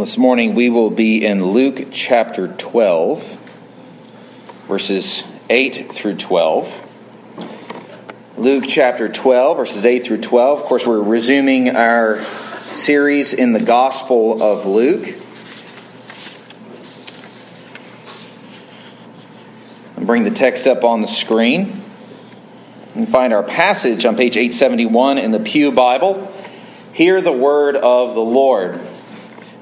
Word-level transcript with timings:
This 0.00 0.16
morning 0.16 0.54
we 0.54 0.70
will 0.70 0.88
be 0.88 1.26
in 1.26 1.44
Luke 1.44 1.88
chapter 1.92 2.48
12, 2.48 3.36
verses 4.66 5.24
8 5.50 5.92
through 5.92 6.16
12. 6.16 6.86
Luke 8.38 8.64
chapter 8.66 9.10
12, 9.10 9.58
verses 9.58 9.84
8 9.84 10.02
through 10.02 10.22
12. 10.22 10.60
Of 10.60 10.64
course, 10.64 10.86
we're 10.86 11.02
resuming 11.02 11.76
our 11.76 12.22
series 12.70 13.34
in 13.34 13.52
the 13.52 13.60
Gospel 13.60 14.42
of 14.42 14.64
Luke. 14.64 15.06
I'll 19.98 20.06
bring 20.06 20.24
the 20.24 20.30
text 20.30 20.66
up 20.66 20.82
on 20.82 21.02
the 21.02 21.08
screen. 21.08 21.82
and 22.94 23.06
find 23.06 23.34
our 23.34 23.42
passage 23.42 24.06
on 24.06 24.16
page 24.16 24.38
871 24.38 25.18
in 25.18 25.30
the 25.30 25.40
Pew 25.40 25.70
Bible. 25.70 26.32
Hear 26.94 27.20
the 27.20 27.32
word 27.32 27.76
of 27.76 28.14
the 28.14 28.24
Lord. 28.24 28.80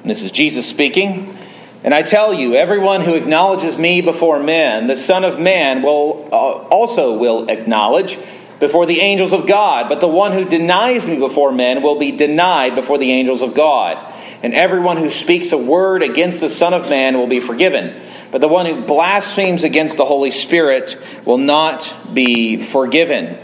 And 0.02 0.10
this 0.10 0.22
is 0.22 0.30
Jesus 0.30 0.66
speaking. 0.66 1.36
And 1.84 1.94
I 1.94 2.02
tell 2.02 2.34
you, 2.34 2.54
everyone 2.54 3.02
who 3.02 3.14
acknowledges 3.14 3.78
me 3.78 4.00
before 4.00 4.42
men, 4.42 4.88
the 4.88 4.96
Son 4.96 5.24
of 5.24 5.38
Man 5.38 5.82
will 5.82 6.28
uh, 6.32 6.66
also 6.68 7.16
will 7.16 7.48
acknowledge 7.48 8.18
before 8.58 8.86
the 8.86 9.00
angels 9.00 9.32
of 9.32 9.46
God. 9.46 9.88
But 9.88 10.00
the 10.00 10.08
one 10.08 10.32
who 10.32 10.44
denies 10.44 11.08
me 11.08 11.18
before 11.18 11.52
men 11.52 11.82
will 11.82 11.98
be 11.98 12.12
denied 12.12 12.74
before 12.74 12.98
the 12.98 13.12
angels 13.12 13.42
of 13.42 13.54
God. 13.54 13.96
And 14.42 14.54
everyone 14.54 14.96
who 14.96 15.10
speaks 15.10 15.52
a 15.52 15.58
word 15.58 16.02
against 16.02 16.40
the 16.40 16.48
Son 16.48 16.74
of 16.74 16.88
Man 16.90 17.16
will 17.16 17.26
be 17.26 17.40
forgiven. 17.40 18.00
But 18.30 18.40
the 18.40 18.48
one 18.48 18.66
who 18.66 18.82
blasphemes 18.82 19.64
against 19.64 19.96
the 19.96 20.04
Holy 20.04 20.30
Spirit 20.30 20.98
will 21.24 21.38
not 21.38 21.94
be 22.12 22.62
forgiven. 22.62 23.38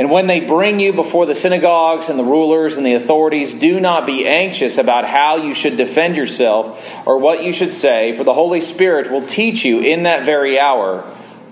And 0.00 0.10
when 0.10 0.28
they 0.28 0.40
bring 0.40 0.80
you 0.80 0.94
before 0.94 1.26
the 1.26 1.34
synagogues 1.34 2.08
and 2.08 2.18
the 2.18 2.24
rulers 2.24 2.78
and 2.78 2.86
the 2.86 2.94
authorities, 2.94 3.52
do 3.52 3.78
not 3.80 4.06
be 4.06 4.26
anxious 4.26 4.78
about 4.78 5.04
how 5.04 5.36
you 5.36 5.52
should 5.52 5.76
defend 5.76 6.16
yourself 6.16 7.06
or 7.06 7.18
what 7.18 7.44
you 7.44 7.52
should 7.52 7.70
say, 7.70 8.14
for 8.16 8.24
the 8.24 8.32
Holy 8.32 8.62
Spirit 8.62 9.10
will 9.10 9.26
teach 9.26 9.62
you 9.62 9.80
in 9.80 10.04
that 10.04 10.24
very 10.24 10.58
hour 10.58 11.02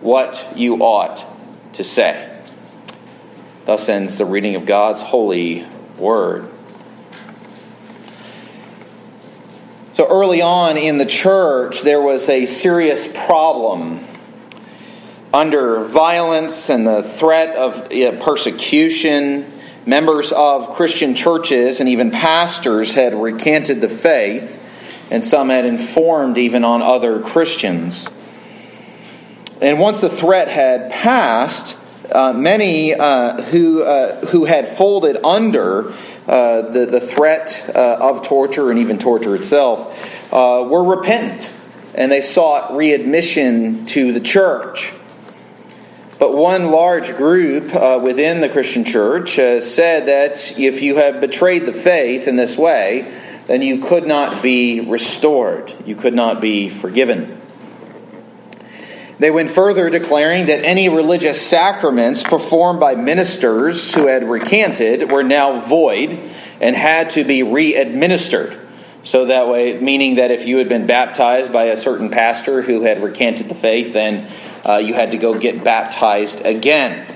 what 0.01 0.51
you 0.57 0.77
ought 0.77 1.27
to 1.75 1.85
say. 1.85 2.41
Thus 3.67 3.87
ends 3.91 4.17
the 4.17 4.25
reading 4.25 4.55
of 4.55 4.65
God's 4.65 5.03
holy 5.03 5.67
word. 5.99 6.49
So 9.93 10.07
early 10.09 10.41
on 10.41 10.79
in 10.79 10.97
the 10.97 11.05
church, 11.05 11.83
there 11.83 12.01
was 12.01 12.31
a 12.31 12.47
serious 12.47 13.07
problem 13.07 14.03
under 15.33 15.85
violence 15.85 16.71
and 16.71 16.87
the 16.87 17.03
threat 17.03 17.57
of 17.57 17.91
persecution, 18.21 19.53
members 19.87 20.33
of 20.33 20.71
Christian 20.75 21.15
churches 21.15 21.81
and 21.81 21.89
even 21.89 22.11
pastors 22.11 22.95
had 22.95 23.15
recanted 23.15 23.81
the 23.81 23.89
faith, 23.89 24.55
and 25.11 25.23
some 25.23 25.49
had 25.49 25.65
informed 25.65 26.39
even 26.39 26.65
on 26.65 26.83
other 26.83 27.21
Christians. 27.21 28.09
And 29.61 29.79
once 29.79 30.01
the 30.01 30.09
threat 30.09 30.49
had 30.49 30.91
passed, 30.91 31.77
uh, 32.11 32.33
many 32.33 32.95
uh, 32.95 33.43
who, 33.43 33.83
uh, 33.83 34.25
who 34.27 34.45
had 34.47 34.69
folded 34.69 35.19
under 35.25 35.93
uh, 36.27 36.63
the, 36.63 36.87
the 36.87 37.01
threat 37.01 37.71
uh, 37.75 37.99
of 38.01 38.23
torture 38.23 38.71
and 38.71 38.79
even 38.79 38.99
torture 38.99 39.35
itself 39.35 40.33
uh, 40.33 40.67
were 40.69 40.85
repentant 40.85 41.53
and 41.95 42.13
they 42.13 42.21
sought 42.21 42.77
readmission 42.77 43.85
to 43.85 44.13
the 44.13 44.21
church. 44.21 44.93
But 46.19 46.37
one 46.37 46.71
large 46.73 47.17
group 47.17 47.73
uh, 47.75 48.01
within 48.03 48.41
the 48.41 48.49
Christian 48.49 48.85
church 48.85 49.37
has 49.37 49.73
said 49.73 50.07
that 50.07 50.59
if 50.59 50.83
you 50.83 50.97
have 50.97 51.21
betrayed 51.21 51.65
the 51.65 51.73
faith 51.73 52.27
in 52.27 52.35
this 52.35 52.57
way, 52.59 53.15
then 53.47 53.63
you 53.63 53.81
could 53.81 54.07
not 54.07 54.43
be 54.43 54.81
restored. 54.81 55.73
You 55.87 55.95
could 55.95 56.15
not 56.15 56.41
be 56.41 56.69
forgiven. 56.69 57.41
They 59.19 59.31
went 59.31 59.51
further, 59.51 59.91
declaring 59.91 60.47
that 60.47 60.65
any 60.65 60.89
religious 60.89 61.45
sacraments 61.45 62.23
performed 62.23 62.79
by 62.79 62.95
ministers 62.95 63.93
who 63.93 64.07
had 64.07 64.29
recanted 64.29 65.11
were 65.11 65.25
now 65.25 65.59
void 65.61 66.19
and 66.61 66.77
had 66.77 67.11
to 67.11 67.25
be 67.25 67.43
re 67.43 67.75
administered. 67.75 68.57
So 69.03 69.27
that 69.27 69.49
way, 69.49 69.79
meaning 69.79 70.17
that 70.17 70.31
if 70.31 70.47
you 70.47 70.59
had 70.59 70.69
been 70.69 70.87
baptized 70.87 71.53
by 71.53 71.65
a 71.65 71.77
certain 71.77 72.11
pastor 72.11 72.63
who 72.63 72.83
had 72.83 73.03
recanted 73.03 73.49
the 73.49 73.55
faith, 73.55 73.93
then 73.93 74.29
uh, 74.69 74.77
you 74.77 74.95
had 74.95 75.13
to 75.13 75.19
go 75.19 75.39
get 75.39 75.65
baptized 75.65 76.45
again. 76.45 77.07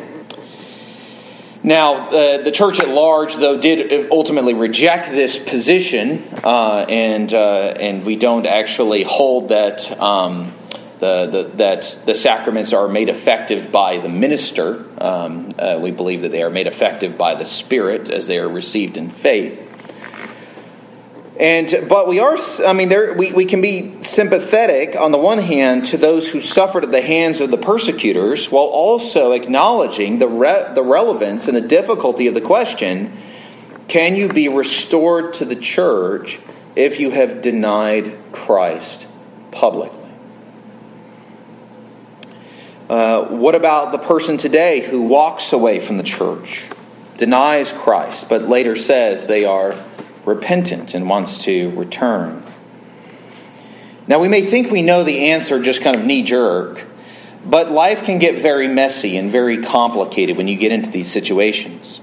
Now, 1.65 2.09
uh, 2.09 2.43
the 2.43 2.51
church 2.51 2.81
at 2.81 2.89
large, 2.89 3.37
though, 3.37 3.61
did 3.61 4.11
ultimately 4.11 4.55
reject 4.55 5.11
this 5.11 5.39
position, 5.39 6.25
uh, 6.43 6.87
and 6.89 7.33
uh, 7.33 7.75
and 7.79 8.05
we 8.05 8.17
don't 8.17 8.47
actually 8.47 9.05
hold 9.05 9.51
that 9.51 9.89
um, 10.01 10.53
the, 10.99 11.27
the, 11.27 11.43
that 11.57 11.99
the 12.05 12.15
sacraments 12.17 12.73
are 12.73 12.89
made 12.89 13.09
effective 13.09 13.71
by 13.71 13.99
the 13.99 14.09
minister. 14.09 14.85
Um, 15.01 15.55
uh, 15.57 15.79
we 15.81 15.93
believe 15.93 16.23
that 16.23 16.33
they 16.33 16.43
are 16.43 16.51
made 16.51 16.67
effective 16.67 17.17
by 17.17 17.37
the 17.37 17.47
Spirit 17.47 18.09
as 18.09 18.27
they 18.27 18.39
are 18.39 18.49
received 18.49 18.97
in 18.97 19.11
faith. 19.11 19.69
And 21.39 21.87
but 21.89 22.09
we 22.09 22.21
are, 22.21 22.37
I 22.67 22.75
mean, 22.75 22.91
there 22.91 23.15
we, 23.15 23.33
we 23.33 23.47
can 23.47 23.63
be 23.63 24.03
sympathetic 24.03 24.97
on 24.97 25.13
the 25.13 25.19
one 25.19 25.39
hand 25.39 25.87
to 25.87 25.97
those 25.97 26.31
who 26.31 26.41
suffered 26.41 26.85
at 26.85 26.93
the 26.93 27.01
hands 27.01 27.41
of 27.41 27.51
the 27.51 27.57
persecutors, 27.57 28.51
while 28.51 28.67
also 28.67 29.33
acknowledging 29.33 30.19
the 30.19 30.29
re, 30.29 30.65
the 30.75 30.83
relevance 30.83 31.49
and 31.49 31.57
the 31.57 31.63
difficulty 31.63 32.27
of 32.27 32.35
the 32.35 32.43
question: 32.43 33.17
Can 33.89 34.15
you 34.15 34.29
be 34.29 34.49
restored 34.49 35.33
to 35.35 35.47
the 35.47 35.57
church 35.57 36.39
if 36.77 37.01
you 37.01 37.11
have 37.11 37.41
denied 37.41 38.15
Christ 38.33 39.09
publicly? 39.53 40.01
Uh, 42.91 43.25
what 43.25 43.55
about 43.55 43.93
the 43.93 43.99
person 43.99 44.37
today 44.37 44.81
who 44.81 45.01
walks 45.01 45.55
away 45.55 45.81
from 45.81 45.97
the 45.97 46.03
church, 46.03 46.69
denies 47.17 47.73
Christ, 47.73 48.29
but 48.29 48.43
later 48.43 48.77
says 48.77 49.27
they 49.27 49.47
are 49.47 49.75
repentant 50.25 50.95
and 50.95 51.09
wants 51.09 51.45
to 51.45 51.71
return. 51.71 52.43
Now, 54.07 54.19
we 54.19 54.29
may 54.29 54.43
think 54.43 54.71
we 54.71 54.83
know 54.83 55.05
the 55.05 55.31
answer 55.31 55.63
just 55.63 55.81
kind 55.81 55.97
of 55.97 56.05
knee 56.05 56.23
jerk, 56.23 56.85
but 57.45 57.71
life 57.71 58.05
can 58.05 58.19
get 58.19 58.41
very 58.41 58.69
messy 58.69 59.17
and 59.17 59.31
very 59.31 59.63
complicated 59.63 60.37
when 60.37 60.49
you 60.49 60.57
get 60.57 60.73
into 60.73 60.91
these 60.91 61.11
situations. 61.11 62.01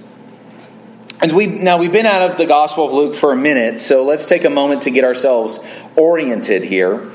And 1.22 1.34
we 1.34 1.48
now 1.48 1.78
we've 1.78 1.92
been 1.92 2.06
out 2.06 2.30
of 2.30 2.38
the 2.38 2.46
Gospel 2.46 2.86
of 2.86 2.94
Luke 2.94 3.14
for 3.14 3.34
a 3.34 3.36
minute, 3.36 3.82
so 3.82 4.06
let's 4.06 4.26
take 4.26 4.46
a 4.46 4.50
moment 4.50 4.84
to 4.84 4.92
get 4.92 5.04
ourselves 5.04 5.60
oriented 5.98 6.64
here. 6.64 7.10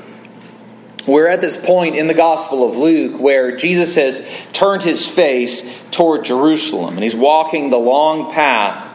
We're 1.07 1.27
at 1.27 1.41
this 1.41 1.57
point 1.57 1.95
in 1.95 2.07
the 2.07 2.13
Gospel 2.13 2.67
of 2.67 2.77
Luke 2.77 3.19
where 3.19 3.57
Jesus 3.57 3.95
has 3.95 4.21
turned 4.53 4.83
his 4.83 5.07
face 5.07 5.63
toward 5.91 6.25
Jerusalem 6.25 6.95
and 6.95 7.03
he's 7.03 7.15
walking 7.15 7.69
the 7.69 7.77
long 7.77 8.31
path 8.31 8.91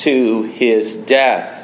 to 0.00 0.42
his 0.42 0.96
death. 0.96 1.58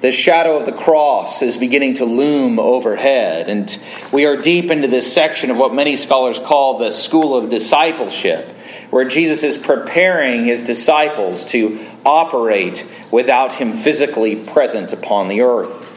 The 0.00 0.12
shadow 0.12 0.56
of 0.56 0.64
the 0.64 0.72
cross 0.72 1.42
is 1.42 1.58
beginning 1.58 1.94
to 1.94 2.06
loom 2.06 2.58
overhead, 2.58 3.50
and 3.50 3.78
we 4.10 4.24
are 4.24 4.36
deep 4.36 4.70
into 4.70 4.88
this 4.88 5.12
section 5.12 5.50
of 5.50 5.58
what 5.58 5.74
many 5.74 5.96
scholars 5.96 6.38
call 6.38 6.78
the 6.78 6.90
school 6.90 7.36
of 7.36 7.50
discipleship, 7.50 8.50
where 8.88 9.04
Jesus 9.04 9.44
is 9.44 9.58
preparing 9.58 10.46
his 10.46 10.62
disciples 10.62 11.44
to 11.46 11.78
operate 12.06 12.86
without 13.10 13.52
him 13.52 13.74
physically 13.74 14.36
present 14.36 14.94
upon 14.94 15.28
the 15.28 15.42
earth. 15.42 15.89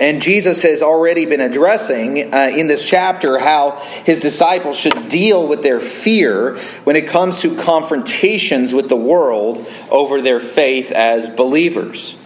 And 0.00 0.22
Jesus 0.22 0.62
has 0.62 0.80
already 0.80 1.26
been 1.26 1.42
addressing 1.42 2.32
uh, 2.32 2.50
in 2.56 2.68
this 2.68 2.86
chapter 2.86 3.38
how 3.38 3.72
his 4.06 4.18
disciples 4.18 4.78
should 4.78 5.10
deal 5.10 5.46
with 5.46 5.62
their 5.62 5.78
fear 5.78 6.56
when 6.84 6.96
it 6.96 7.06
comes 7.06 7.42
to 7.42 7.54
confrontations 7.54 8.72
with 8.72 8.88
the 8.88 8.96
world 8.96 9.66
over 9.90 10.22
their 10.22 10.40
faith 10.40 10.90
as 10.90 11.28
believers. 11.28 12.16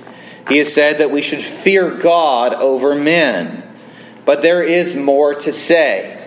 He 0.48 0.58
has 0.58 0.72
said 0.72 0.98
that 0.98 1.10
we 1.10 1.20
should 1.20 1.42
fear 1.42 1.90
God 1.90 2.54
over 2.54 2.94
men. 2.94 3.62
But 4.24 4.40
there 4.40 4.62
is 4.62 4.94
more 4.94 5.34
to 5.34 5.52
say. 5.52 6.20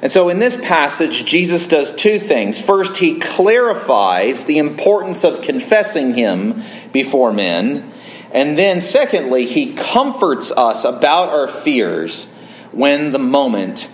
And 0.00 0.10
so 0.10 0.28
in 0.30 0.38
this 0.38 0.56
passage, 0.56 1.24
Jesus 1.26 1.66
does 1.66 1.94
two 1.94 2.18
things. 2.18 2.60
First, 2.60 2.96
he 2.96 3.20
clarifies 3.20 4.46
the 4.46 4.58
importance 4.58 5.24
of 5.24 5.42
confessing 5.42 6.14
him 6.14 6.62
before 6.92 7.32
men. 7.32 7.92
And 8.34 8.58
then, 8.58 8.80
secondly, 8.80 9.46
he 9.46 9.74
comforts 9.74 10.50
us 10.50 10.84
about 10.84 11.28
our 11.28 11.46
fears 11.46 12.24
when 12.72 13.12
the 13.12 13.18
moment 13.20 13.88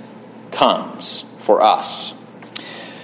comes 0.50 1.26
for 1.40 1.60
us. 1.60 2.14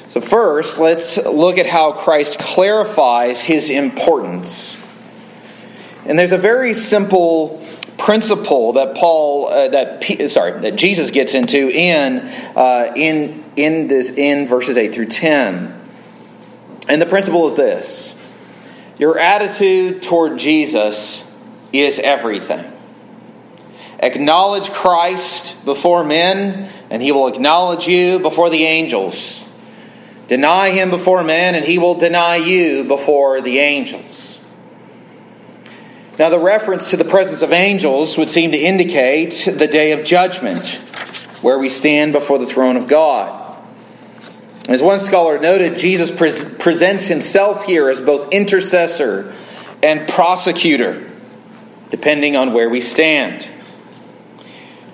So, 0.09 0.23
first, 0.23 0.79
let's 0.79 1.19
look 1.19 1.59
at 1.59 1.67
how 1.67 1.93
Christ 1.93 2.39
clarifies 2.39 3.43
his 3.43 3.69
importance. 3.69 4.79
And 6.07 6.19
there's 6.19 6.33
a 6.33 6.39
very 6.39 6.73
simple 6.73 7.63
principle 7.99 8.75
that 8.75 8.95
Paul, 8.97 9.49
uh, 9.49 9.69
that 9.69 10.31
sorry, 10.31 10.61
that 10.61 10.77
Jesus 10.77 11.11
gets 11.11 11.35
into 11.35 11.69
in 11.69 12.21
uh, 12.57 12.93
in 12.97 13.45
in 13.57 13.89
this 13.89 14.09
in 14.09 14.47
verses 14.47 14.79
eight 14.79 14.95
through 14.95 15.07
ten. 15.07 15.79
And 16.89 17.03
the 17.03 17.07
principle 17.07 17.47
is 17.47 17.57
this: 17.57 18.15
your 18.99 19.19
attitude 19.19 20.01
toward 20.01 20.39
Jesus 20.39 21.26
is 21.73 21.99
everything. 21.99 22.73
Acknowledge 23.99 24.71
Christ 24.71 25.65
before 25.65 26.05
men, 26.05 26.71
and 26.91 27.03
he 27.03 27.13
will 27.13 27.29
acknowledge 27.29 27.87
you 27.87 28.19
before 28.19 28.51
the 28.51 28.65
angels. 28.65 29.45
Deny 30.29 30.71
him 30.71 30.91
before 30.91 31.23
men, 31.23 31.55
and 31.55 31.65
he 31.65 31.79
will 31.79 31.95
deny 31.95 32.37
you 32.37 32.85
before 32.85 33.41
the 33.41 33.59
angels. 33.59 34.39
Now, 36.19 36.31
the 36.31 36.39
reference 36.39 36.91
to 36.91 36.97
the 36.97 37.05
presence 37.05 37.43
of 37.43 37.53
angels 37.53 38.17
would 38.17 38.31
seem 38.31 38.53
to 38.53 38.59
indicate 38.59 39.49
the 39.53 39.67
day 39.67 39.93
of 39.93 40.05
judgment, 40.05 40.67
where 41.43 41.59
we 41.59 41.69
stand 41.69 42.13
before 42.13 42.39
the 42.39 42.47
throne 42.47 42.77
of 42.77 42.89
God. 42.89 43.45
As 44.69 44.83
one 44.83 44.99
scholar 44.99 45.39
noted, 45.39 45.77
Jesus 45.77 46.11
pre- 46.11 46.33
presents 46.59 47.07
himself 47.07 47.65
here 47.65 47.89
as 47.89 48.01
both 48.01 48.33
intercessor 48.33 49.33
and 49.83 50.09
prosecutor, 50.09 51.06
depending 51.91 52.37
on 52.37 52.53
where 52.53 52.69
we 52.69 52.81
stand. 52.81 53.49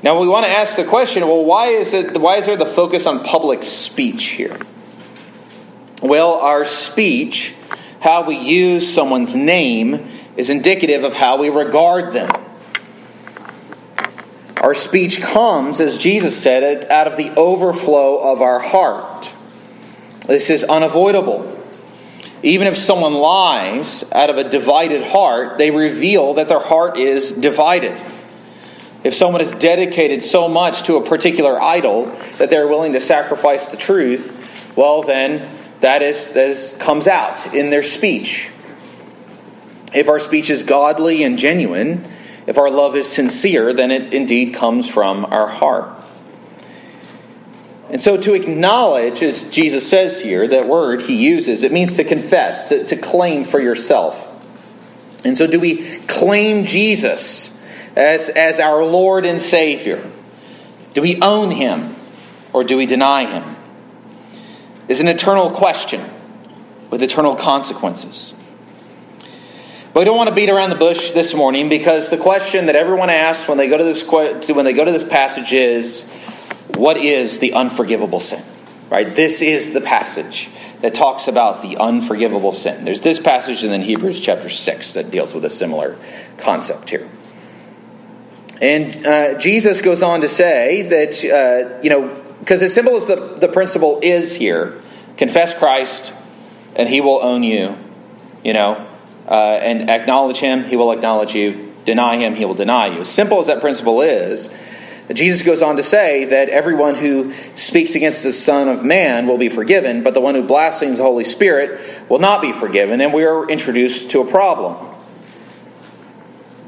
Now 0.02 0.20
we 0.20 0.26
want 0.26 0.46
to 0.46 0.50
ask 0.50 0.76
the 0.76 0.84
question, 0.84 1.26
well, 1.26 1.44
why 1.44 1.68
is 1.68 1.94
it 1.94 2.18
why 2.18 2.36
is 2.36 2.46
there 2.46 2.56
the 2.56 2.66
focus 2.66 3.06
on 3.06 3.22
public 3.22 3.62
speech 3.62 4.24
here? 4.30 4.58
Well, 6.02 6.34
our 6.34 6.64
speech, 6.64 7.54
how 8.00 8.26
we 8.26 8.36
use 8.36 8.92
someone's 8.92 9.36
name, 9.36 10.08
is 10.36 10.50
indicative 10.50 11.04
of 11.04 11.14
how 11.14 11.38
we 11.38 11.50
regard 11.50 12.12
them. 12.12 12.30
Our 14.60 14.74
speech 14.74 15.20
comes, 15.20 15.80
as 15.80 15.98
Jesus 15.98 16.40
said 16.40 16.90
out 16.90 17.06
of 17.06 17.16
the 17.16 17.32
overflow 17.36 18.32
of 18.32 18.42
our 18.42 18.58
heart. 18.58 19.32
This 20.26 20.50
is 20.50 20.64
unavoidable. 20.64 21.61
Even 22.42 22.66
if 22.66 22.76
someone 22.76 23.14
lies 23.14 24.04
out 24.12 24.30
of 24.30 24.36
a 24.36 24.48
divided 24.48 25.02
heart, 25.02 25.58
they 25.58 25.70
reveal 25.70 26.34
that 26.34 26.48
their 26.48 26.60
heart 26.60 26.96
is 26.98 27.30
divided. 27.30 28.02
If 29.04 29.14
someone 29.14 29.40
is 29.40 29.52
dedicated 29.52 30.22
so 30.22 30.48
much 30.48 30.84
to 30.84 30.96
a 30.96 31.06
particular 31.06 31.60
idol 31.60 32.06
that 32.38 32.50
they're 32.50 32.68
willing 32.68 32.92
to 32.94 33.00
sacrifice 33.00 33.68
the 33.68 33.76
truth, 33.76 34.72
well, 34.76 35.02
then 35.02 35.48
that 35.80 36.02
is, 36.02 36.32
that 36.32 36.48
is 36.48 36.76
comes 36.78 37.06
out 37.06 37.54
in 37.54 37.70
their 37.70 37.82
speech. 37.82 38.50
If 39.94 40.08
our 40.08 40.18
speech 40.18 40.50
is 40.50 40.62
godly 40.62 41.22
and 41.22 41.38
genuine, 41.38 42.04
if 42.46 42.58
our 42.58 42.70
love 42.70 42.96
is 42.96 43.10
sincere, 43.10 43.72
then 43.72 43.90
it 43.90 44.12
indeed 44.14 44.54
comes 44.54 44.88
from 44.88 45.26
our 45.26 45.48
heart. 45.48 46.01
And 47.92 48.00
so 48.00 48.16
to 48.16 48.32
acknowledge, 48.32 49.22
as 49.22 49.44
Jesus 49.44 49.86
says 49.86 50.18
here, 50.18 50.48
that 50.48 50.66
word 50.66 51.02
he 51.02 51.14
uses, 51.14 51.62
it 51.62 51.72
means 51.72 51.98
to 51.98 52.04
confess, 52.04 52.70
to, 52.70 52.86
to 52.86 52.96
claim 52.96 53.44
for 53.44 53.60
yourself. 53.60 54.28
And 55.24 55.36
so 55.36 55.46
do 55.46 55.60
we 55.60 55.98
claim 56.00 56.64
Jesus 56.64 57.54
as, 57.94 58.30
as 58.30 58.60
our 58.60 58.82
Lord 58.82 59.26
and 59.26 59.38
Savior? 59.38 60.10
Do 60.94 61.02
we 61.02 61.20
own 61.20 61.50
him 61.50 61.94
or 62.54 62.64
do 62.64 62.78
we 62.78 62.86
deny 62.86 63.26
him? 63.26 63.56
Is 64.88 65.00
an 65.00 65.08
eternal 65.08 65.50
question 65.50 66.02
with 66.88 67.02
eternal 67.02 67.36
consequences. 67.36 68.32
But 69.92 70.00
we 70.00 70.04
don't 70.06 70.16
want 70.16 70.30
to 70.30 70.34
beat 70.34 70.48
around 70.48 70.70
the 70.70 70.76
bush 70.76 71.10
this 71.10 71.34
morning 71.34 71.68
because 71.68 72.08
the 72.08 72.16
question 72.16 72.66
that 72.66 72.76
everyone 72.76 73.10
asks 73.10 73.46
when 73.46 73.58
they 73.58 73.68
go 73.68 73.76
to 73.76 73.84
this 73.84 74.02
when 74.04 74.64
they 74.64 74.72
go 74.72 74.86
to 74.86 74.92
this 74.92 75.04
passage 75.04 75.52
is 75.52 76.10
what 76.76 76.96
is 76.96 77.38
the 77.38 77.52
unforgivable 77.52 78.20
sin? 78.20 78.42
Right? 78.90 79.14
This 79.14 79.40
is 79.40 79.72
the 79.72 79.80
passage 79.80 80.50
that 80.82 80.94
talks 80.94 81.28
about 81.28 81.62
the 81.62 81.78
unforgivable 81.78 82.52
sin. 82.52 82.84
There's 82.84 83.00
this 83.00 83.18
passage 83.18 83.62
and 83.62 83.72
then 83.72 83.82
Hebrews 83.82 84.20
chapter 84.20 84.48
6 84.48 84.94
that 84.94 85.10
deals 85.10 85.34
with 85.34 85.44
a 85.44 85.50
similar 85.50 85.96
concept 86.36 86.90
here. 86.90 87.08
And 88.60 89.06
uh, 89.06 89.38
Jesus 89.38 89.80
goes 89.80 90.02
on 90.02 90.20
to 90.20 90.28
say 90.28 90.82
that, 90.82 91.24
uh, 91.24 91.80
you 91.82 91.90
know, 91.90 92.22
because 92.40 92.62
as 92.62 92.74
simple 92.74 92.96
as 92.96 93.06
the, 93.06 93.16
the 93.16 93.48
principle 93.48 94.00
is 94.02 94.34
here, 94.34 94.80
confess 95.16 95.54
Christ 95.54 96.12
and 96.74 96.88
he 96.88 97.00
will 97.00 97.22
own 97.22 97.42
you, 97.44 97.76
you 98.44 98.52
know, 98.52 98.86
uh, 99.28 99.58
and 99.62 99.88
acknowledge 99.88 100.38
him, 100.38 100.64
he 100.64 100.76
will 100.76 100.92
acknowledge 100.92 101.34
you, 101.34 101.72
deny 101.84 102.16
him, 102.16 102.34
he 102.34 102.44
will 102.44 102.54
deny 102.54 102.88
you. 102.88 103.00
As 103.00 103.08
simple 103.08 103.38
as 103.38 103.46
that 103.46 103.60
principle 103.60 104.02
is, 104.02 104.48
Jesus 105.12 105.42
goes 105.42 105.62
on 105.62 105.76
to 105.76 105.82
say 105.82 106.26
that 106.26 106.48
everyone 106.48 106.94
who 106.94 107.32
speaks 107.54 107.94
against 107.94 108.22
the 108.22 108.32
Son 108.32 108.68
of 108.68 108.84
Man 108.84 109.26
will 109.26 109.36
be 109.36 109.48
forgiven, 109.48 110.02
but 110.02 110.14
the 110.14 110.20
one 110.20 110.34
who 110.34 110.44
blasphemes 110.44 110.98
the 110.98 111.04
Holy 111.04 111.24
Spirit 111.24 112.08
will 112.08 112.20
not 112.20 112.40
be 112.40 112.52
forgiven. 112.52 113.00
And 113.00 113.12
we 113.12 113.24
are 113.24 113.46
introduced 113.48 114.12
to 114.12 114.20
a 114.20 114.26
problem. 114.26 114.88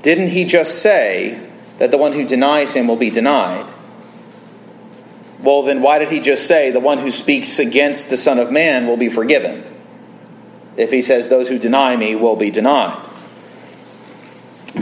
Didn't 0.02 0.28
he 0.28 0.44
just 0.44 0.82
say 0.82 1.48
that 1.78 1.90
the 1.90 1.96
one 1.96 2.12
who 2.12 2.26
denies 2.26 2.72
him 2.74 2.86
will 2.86 2.96
be 2.96 3.10
denied? 3.10 3.72
Well, 5.40 5.62
then 5.62 5.80
why 5.80 5.98
did 5.98 6.08
he 6.08 6.20
just 6.20 6.46
say 6.46 6.70
the 6.70 6.80
one 6.80 6.98
who 6.98 7.10
speaks 7.10 7.58
against 7.58 8.10
the 8.10 8.16
Son 8.16 8.38
of 8.38 8.50
Man 8.50 8.86
will 8.86 8.96
be 8.96 9.08
forgiven? 9.08 9.64
If 10.76 10.90
he 10.90 11.02
says 11.02 11.28
those 11.28 11.48
who 11.48 11.58
deny 11.58 11.96
me 11.96 12.16
will 12.16 12.36
be 12.36 12.50
denied. 12.50 13.06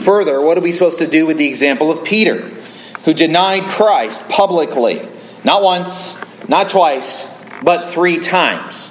Further, 0.01 0.41
what 0.41 0.57
are 0.57 0.63
we 0.63 0.73
supposed 0.73 0.99
to 1.01 1.07
do 1.07 1.27
with 1.27 1.37
the 1.37 1.47
example 1.47 1.91
of 1.91 2.03
Peter, 2.03 2.51
who 3.05 3.15
denied 3.15 3.71
Christ 3.71 4.29
publicly, 4.29 5.09
not 5.45 5.63
once, 5.63 6.17
not 6.49 6.69
twice, 6.69 7.29
but 7.63 7.89
three 7.89 8.19
times? 8.19 8.91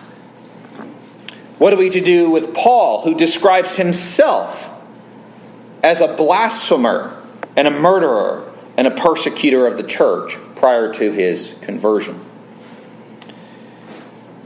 What 1.57 1.73
are 1.73 1.77
we 1.77 1.89
to 1.89 2.01
do 2.01 2.31
with 2.31 2.53
Paul, 2.53 3.01
who 3.01 3.15
describes 3.15 3.75
himself 3.75 4.71
as 5.83 6.01
a 6.01 6.15
blasphemer 6.15 7.21
and 7.55 7.67
a 7.67 7.71
murderer 7.71 8.51
and 8.77 8.87
a 8.87 8.91
persecutor 8.91 9.67
of 9.67 9.77
the 9.77 9.83
church 9.83 10.37
prior 10.55 10.93
to 10.93 11.11
his 11.11 11.53
conversion. 11.61 12.15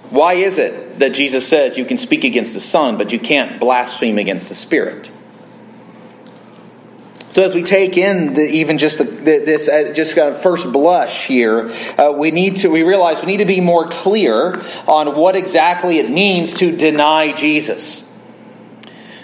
Why 0.09 0.33
is 0.33 0.57
it 0.59 0.99
that 0.99 1.13
Jesus 1.13 1.47
says 1.47 1.77
you 1.77 1.85
can 1.85 1.97
speak 1.97 2.23
against 2.23 2.53
the 2.53 2.59
Son, 2.59 2.97
but 2.97 3.11
you 3.11 3.19
can't 3.19 3.59
blaspheme 3.59 4.17
against 4.17 4.49
the 4.49 4.55
Spirit? 4.55 5.11
So 7.35 7.43
as 7.43 7.53
we 7.53 7.63
take 7.63 7.97
in 7.97 8.33
the, 8.33 8.43
even 8.43 8.77
just 8.77 8.97
the, 8.97 9.03
this 9.03 9.67
uh, 9.67 9.91
just 9.93 10.15
kind 10.15 10.33
of 10.33 10.41
first 10.41 10.71
blush 10.71 11.25
here, 11.25 11.69
uh, 11.97 12.13
we 12.15 12.31
need 12.31 12.55
to 12.55 12.69
we 12.69 12.83
realize 12.83 13.19
we 13.19 13.27
need 13.27 13.43
to 13.43 13.45
be 13.45 13.59
more 13.59 13.89
clear 13.89 14.63
on 14.87 15.17
what 15.17 15.35
exactly 15.35 15.97
it 15.97 16.09
means 16.09 16.53
to 16.53 16.71
deny 16.71 17.33
Jesus. 17.33 18.05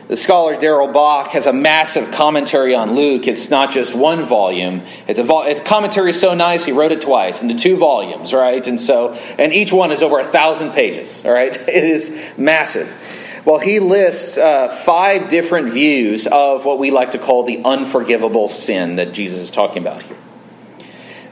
The 0.10 0.18
scholar 0.18 0.58
Darrell 0.58 0.90
Bock 0.90 1.30
has 1.30 1.46
a 1.46 1.54
massive 1.54 2.12
commentary 2.12 2.76
on 2.76 2.98
Luke. 2.98 3.30
It's 3.30 3.50
not 3.50 3.72
just 3.72 3.96
one 3.96 4.26
volume. 4.26 4.84
It's 5.08 5.18
a, 5.18 5.24
vol- 5.24 5.44
it's 5.44 5.62
a 5.62 5.64
commentary 5.64 6.12
so 6.12 6.34
nice 6.34 6.66
he 6.66 6.74
wrote 6.74 6.92
it 6.92 7.00
twice 7.00 7.42
into 7.42 7.56
two 7.56 7.78
volumes, 7.78 8.34
right? 8.34 8.68
And 8.68 8.78
so, 8.78 9.14
and 9.38 9.54
each 9.54 9.72
one 9.72 9.94
is 9.94 10.04
over 10.04 10.20
a 10.20 10.26
thousand 10.26 10.72
pages, 10.72 11.24
all 11.24 11.32
right? 11.32 11.58
It 11.70 11.86
is 11.86 12.34
massive. 12.38 12.94
Well, 13.44 13.60
he 13.60 13.80
lists 13.80 14.38
uh, 14.38 14.68
five 14.68 15.28
different 15.28 15.72
views 15.72 16.28
of 16.28 16.64
what 16.64 16.78
we 16.78 16.92
like 16.92 17.12
to 17.12 17.18
call 17.18 17.44
the 17.44 17.64
unforgivable 17.64 18.48
sin 18.48 18.98
that 18.98 19.14
Jesus 19.14 19.40
is 19.40 19.52
talking 19.52 19.82
about 19.82 20.04
here. 20.04 20.18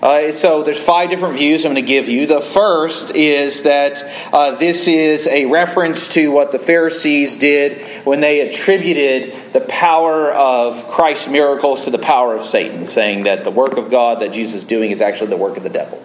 Uh, 0.02 0.32
so 0.32 0.64
there's 0.64 0.84
five 0.84 1.10
different 1.10 1.36
views 1.36 1.66
I'm 1.66 1.74
going 1.74 1.86
to 1.86 1.88
give 1.88 2.08
you. 2.08 2.26
The 2.26 2.42
first 2.42 3.12
is 3.12 3.64
that 3.64 4.02
uh, 4.34 4.56
this 4.56 4.88
is 4.88 5.28
a 5.28 5.46
reference 5.46 6.08
to 6.10 6.32
what 6.32 6.52
the 6.54 6.60
Pharisees 6.60 7.36
did 7.36 7.82
when 8.06 8.22
they 8.22 8.40
attributed 8.48 9.34
the 9.52 9.62
power 9.62 10.32
of 10.32 10.88
Christ's 10.88 11.28
miracles 11.28 11.84
to 11.84 11.92
the 11.92 12.00
power 12.00 12.34
of 12.34 12.44
Satan, 12.44 12.86
saying 12.86 13.24
that 13.24 13.44
the 13.44 13.52
work 13.52 13.74
of 13.74 13.92
God 13.92 14.22
that 14.22 14.32
Jesus 14.32 14.60
is 14.60 14.64
doing 14.64 14.92
is 14.92 15.02
actually 15.02 15.32
the 15.32 15.38
work 15.38 15.58
of 15.58 15.64
the 15.64 15.70
devil. 15.70 16.04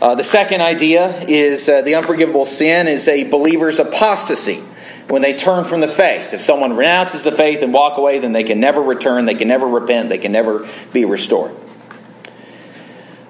Uh, 0.00 0.14
the 0.14 0.22
second 0.22 0.60
idea 0.60 1.24
is 1.26 1.68
uh, 1.68 1.82
the 1.82 1.96
unforgivable 1.96 2.44
sin 2.44 2.86
is 2.86 3.08
a 3.08 3.24
believer's 3.24 3.80
apostasy 3.80 4.62
when 5.08 5.22
they 5.22 5.34
turn 5.34 5.64
from 5.64 5.80
the 5.80 5.88
faith. 5.88 6.32
If 6.32 6.40
someone 6.40 6.76
renounces 6.76 7.24
the 7.24 7.32
faith 7.32 7.62
and 7.62 7.72
walk 7.72 7.98
away, 7.98 8.20
then 8.20 8.32
they 8.32 8.44
can 8.44 8.60
never 8.60 8.80
return, 8.80 9.24
they 9.24 9.34
can 9.34 9.48
never 9.48 9.66
repent, 9.66 10.08
they 10.08 10.18
can 10.18 10.30
never 10.30 10.68
be 10.92 11.04
restored. 11.04 11.52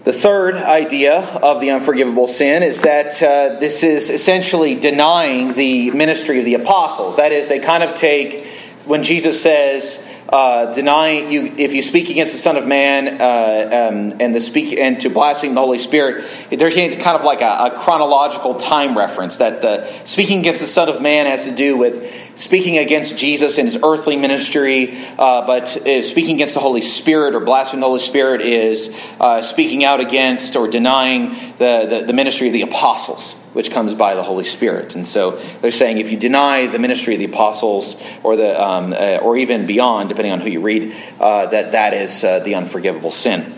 The 0.04 0.12
third 0.12 0.56
idea 0.56 1.20
of 1.20 1.60
the 1.60 1.70
unforgivable 1.70 2.26
sin 2.26 2.62
is 2.62 2.82
that 2.82 3.22
uh, 3.22 3.58
this 3.58 3.82
is 3.82 4.10
essentially 4.10 4.74
denying 4.74 5.54
the 5.54 5.90
ministry 5.90 6.38
of 6.38 6.44
the 6.44 6.54
apostles. 6.54 7.16
That 7.16 7.32
is, 7.32 7.48
they 7.48 7.60
kind 7.60 7.82
of 7.82 7.94
take, 7.94 8.46
when 8.84 9.02
Jesus 9.02 9.42
says, 9.42 10.02
uh, 10.28 10.72
denying 10.72 11.30
you 11.30 11.52
if 11.56 11.72
you 11.72 11.82
speak 11.82 12.10
against 12.10 12.32
the 12.32 12.38
Son 12.38 12.56
of 12.56 12.66
Man 12.66 13.20
uh, 13.20 13.88
um, 13.90 14.20
and 14.20 14.34
the 14.34 14.40
speak 14.40 14.78
and 14.78 15.00
to 15.00 15.08
blaspheme 15.08 15.54
the 15.54 15.60
Holy 15.60 15.78
Spirit. 15.78 16.26
There's 16.50 16.74
kind 16.74 17.16
of 17.16 17.24
like 17.24 17.40
a, 17.40 17.72
a, 17.72 17.78
chronological 17.78 18.56
time 18.56 18.96
reference 18.96 19.38
that 19.38 19.62
the 19.62 19.86
speaking 20.04 20.40
against 20.40 20.60
the 20.60 20.66
Son 20.66 20.88
of 20.88 21.00
Man 21.00 21.26
has 21.26 21.44
to 21.44 21.54
do 21.54 21.76
with 21.76 22.12
speaking 22.38 22.76
against 22.76 23.16
Jesus 23.16 23.58
and 23.58 23.66
his 23.66 23.78
earthly 23.82 24.16
ministry, 24.16 24.98
uh, 25.18 25.46
but 25.46 25.74
uh, 25.86 26.02
speaking 26.02 26.34
against 26.34 26.54
the 26.54 26.60
Holy 26.60 26.82
Spirit 26.82 27.34
or 27.34 27.40
blaspheming 27.40 27.80
the 27.80 27.86
Holy 27.86 27.98
Spirit 27.98 28.42
is 28.42 28.94
uh, 29.20 29.40
speaking 29.40 29.84
out 29.84 30.00
against 30.00 30.56
or 30.56 30.68
denying 30.68 31.30
the, 31.58 31.86
the, 31.88 32.04
the 32.06 32.12
ministry 32.12 32.48
of 32.48 32.52
the 32.52 32.62
apostles 32.62 33.34
which 33.58 33.72
comes 33.72 33.92
by 33.92 34.14
the 34.14 34.22
Holy 34.22 34.44
Spirit. 34.44 34.94
And 34.94 35.04
so 35.04 35.32
they're 35.32 35.72
saying 35.72 35.98
if 35.98 36.12
you 36.12 36.16
deny 36.16 36.68
the 36.68 36.78
ministry 36.78 37.14
of 37.14 37.18
the 37.18 37.24
apostles, 37.24 38.00
or 38.22 38.36
the 38.36 38.54
um, 38.62 38.92
uh, 38.92 39.18
or 39.20 39.36
even 39.36 39.66
beyond, 39.66 40.10
depending 40.10 40.30
on 40.30 40.40
who 40.40 40.48
you 40.48 40.60
read, 40.60 40.94
uh, 41.18 41.46
that 41.46 41.72
that 41.72 41.92
is 41.92 42.22
uh, 42.22 42.38
the 42.38 42.54
unforgivable 42.54 43.10
sin. 43.10 43.57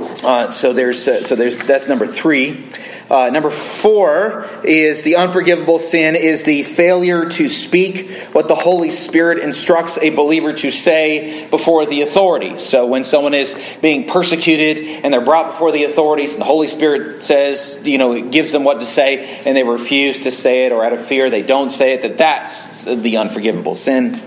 Uh, 0.00 0.50
so 0.50 0.72
there's 0.72 1.06
uh, 1.08 1.22
so 1.22 1.36
there's 1.36 1.58
that's 1.58 1.88
number 1.88 2.06
three. 2.06 2.66
Uh, 3.10 3.28
number 3.30 3.50
four 3.50 4.46
is 4.62 5.02
the 5.02 5.16
unforgivable 5.16 5.80
sin 5.80 6.14
is 6.14 6.44
the 6.44 6.62
failure 6.62 7.28
to 7.28 7.48
speak 7.48 8.08
what 8.32 8.46
the 8.46 8.54
Holy 8.54 8.92
Spirit 8.92 9.40
instructs 9.40 9.98
a 9.98 10.10
believer 10.10 10.52
to 10.52 10.70
say 10.70 11.48
before 11.48 11.86
the 11.86 12.02
authorities. 12.02 12.62
So 12.62 12.86
when 12.86 13.02
someone 13.02 13.34
is 13.34 13.56
being 13.82 14.06
persecuted 14.06 15.02
and 15.02 15.12
they're 15.12 15.24
brought 15.24 15.46
before 15.46 15.72
the 15.72 15.84
authorities, 15.84 16.34
and 16.34 16.40
the 16.40 16.46
Holy 16.46 16.68
Spirit 16.68 17.24
says, 17.24 17.80
you 17.82 17.98
know, 17.98 18.12
it 18.12 18.30
gives 18.30 18.52
them 18.52 18.62
what 18.62 18.78
to 18.78 18.86
say, 18.86 19.40
and 19.44 19.56
they 19.56 19.64
refuse 19.64 20.20
to 20.20 20.30
say 20.30 20.66
it, 20.66 20.72
or 20.72 20.84
out 20.84 20.92
of 20.92 21.04
fear 21.04 21.30
they 21.30 21.42
don't 21.42 21.70
say 21.70 21.94
it, 21.94 22.02
that 22.02 22.16
that's 22.16 22.84
the 22.84 23.16
unforgivable 23.16 23.74
sin. 23.74 24.20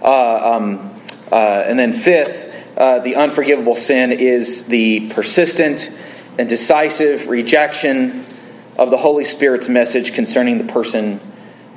Uh, 0.00 0.56
um, 0.56 0.94
uh, 1.32 1.64
and 1.66 1.78
then 1.78 1.92
fifth 1.92 2.49
uh, 2.80 2.98
the 3.00 3.16
unforgivable 3.16 3.76
sin 3.76 4.10
is 4.10 4.64
the 4.64 5.10
persistent 5.10 5.90
and 6.38 6.48
decisive 6.48 7.28
rejection 7.28 8.24
of 8.78 8.90
the 8.90 8.96
Holy 8.96 9.24
Spirit's 9.24 9.68
message 9.68 10.14
concerning 10.14 10.56
the 10.56 10.64
person 10.64 11.20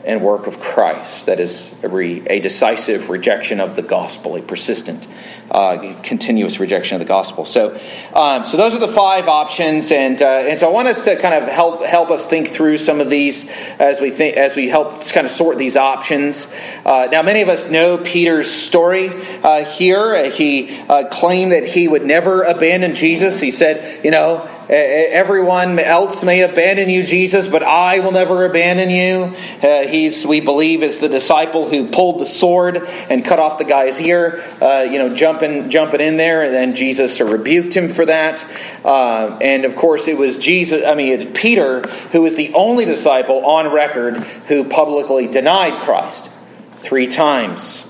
and 0.06 0.22
work 0.22 0.48
of 0.48 0.60
Christ. 0.60 1.28
That 1.28 1.40
is 1.40 1.74
a, 1.82 1.88
re, 1.88 2.22
a 2.28 2.40
decisive 2.40 3.10
rejection 3.10 3.60
of 3.60 3.76
the 3.76 3.82
gospel, 3.82 4.36
a 4.36 4.42
persistent, 4.42 5.08
uh, 5.50 5.96
continuous 6.04 6.60
rejection 6.60 6.96
of 6.96 7.00
the 7.00 7.06
gospel. 7.06 7.46
So, 7.46 7.80
um, 8.14 8.46
so 8.46 8.58
those 8.58 8.76
are 8.76 8.80
the 8.80 8.88
five 8.88 9.28
options, 9.28 9.92
and 9.92 10.22
uh, 10.22 10.46
and 10.50 10.60
so 10.60 10.68
I 10.68 10.72
want 10.72 10.88
us 10.88 11.06
to 11.06 11.16
kind 11.16 11.34
of 11.34 11.48
help 11.48 11.84
help 11.84 12.12
us 12.12 12.26
think 12.26 12.48
through 12.48 12.78
some 12.78 13.00
of 13.00 13.10
these 13.10 13.50
as 13.80 14.02
we 14.02 14.12
think 14.12 14.36
as 14.36 14.56
we 14.56 14.68
help 14.68 15.00
kind 15.12 15.26
of 15.26 15.32
sort 15.32 15.58
these 15.58 15.78
options. 15.78 16.48
Uh, 16.86 17.08
now, 17.12 17.22
many 17.22 17.42
of 17.42 17.50
us 17.50 17.70
know 17.70 17.98
Peter's 17.98 18.52
story 18.52 19.10
uh, 19.44 19.64
here. 19.66 20.30
He 20.30 20.80
uh, 20.90 21.08
claimed 21.10 21.54
that 21.54 21.66
he 21.68 21.88
would 21.88 22.04
never 22.04 22.44
abandon 22.44 22.96
Jesus. 22.96 23.40
He 23.40 23.52
said, 23.52 24.04
you 24.04 24.12
know. 24.12 24.50
Everyone 24.70 25.78
else 25.78 26.24
may 26.24 26.42
abandon 26.42 26.90
you, 26.90 27.04
Jesus, 27.04 27.48
but 27.48 27.64
I 27.64 28.00
will 28.00 28.12
never 28.14 28.46
abandon 28.46 28.90
you. 28.90 29.36
Uh, 29.62 29.88
he's, 29.88 30.26
we 30.26 30.40
believe, 30.40 30.84
is 30.84 31.00
the 31.00 31.10
disciple 31.10 31.70
who 31.70 31.90
pulled 31.90 32.20
the 32.20 32.26
sword 32.26 32.88
and 33.10 33.26
cut 33.26 33.40
off 33.40 33.58
the 33.58 33.66
guy's 33.66 34.00
ear, 34.00 34.44
uh, 34.62 34.86
you 34.90 35.00
know, 35.00 35.14
jumping, 35.16 35.70
jumping 35.70 36.00
in 36.00 36.16
there, 36.16 36.44
and 36.44 36.54
then 36.54 36.76
Jesus 36.76 37.20
rebuked 37.20 37.76
him 37.76 37.90
for 37.90 38.06
that. 38.06 38.46
Uh, 38.86 39.38
and 39.42 39.66
of 39.66 39.76
course, 39.76 40.08
it 40.08 40.18
was 40.18 40.38
Jesus, 40.38 40.86
I 40.86 40.96
mean, 40.96 41.12
it's 41.12 41.40
Peter 41.40 41.82
who 41.82 42.26
is 42.26 42.38
the 42.38 42.54
only 42.54 42.86
disciple 42.86 43.46
on 43.46 43.74
record 43.74 44.18
who 44.48 44.64
publicly 44.64 45.28
denied 45.28 45.82
Christ 45.82 46.30
three 46.78 47.08
times. 47.08 47.86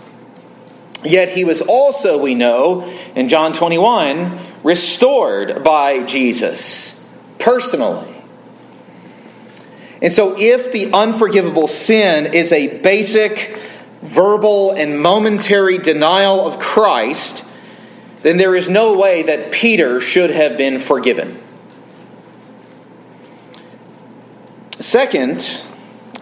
Yet 1.03 1.29
he 1.29 1.43
was 1.43 1.61
also, 1.61 2.17
we 2.17 2.33
know, 2.33 2.89
in 3.15 3.27
John 3.29 3.53
21, 3.53 4.39
restored 4.63 5.63
by 5.63 6.03
Jesus 6.03 6.95
personally. 7.37 8.09
And 10.01 10.11
so, 10.11 10.35
if 10.37 10.71
the 10.71 10.91
unforgivable 10.91 11.67
sin 11.67 12.33
is 12.33 12.51
a 12.51 12.81
basic, 12.81 13.57
verbal, 14.01 14.71
and 14.71 14.99
momentary 14.99 15.77
denial 15.77 16.45
of 16.45 16.59
Christ, 16.59 17.45
then 18.21 18.37
there 18.37 18.55
is 18.55 18.69
no 18.69 18.97
way 18.97 19.23
that 19.23 19.51
Peter 19.51 20.01
should 20.01 20.29
have 20.29 20.57
been 20.57 20.79
forgiven. 20.79 21.39
Second, 24.79 25.61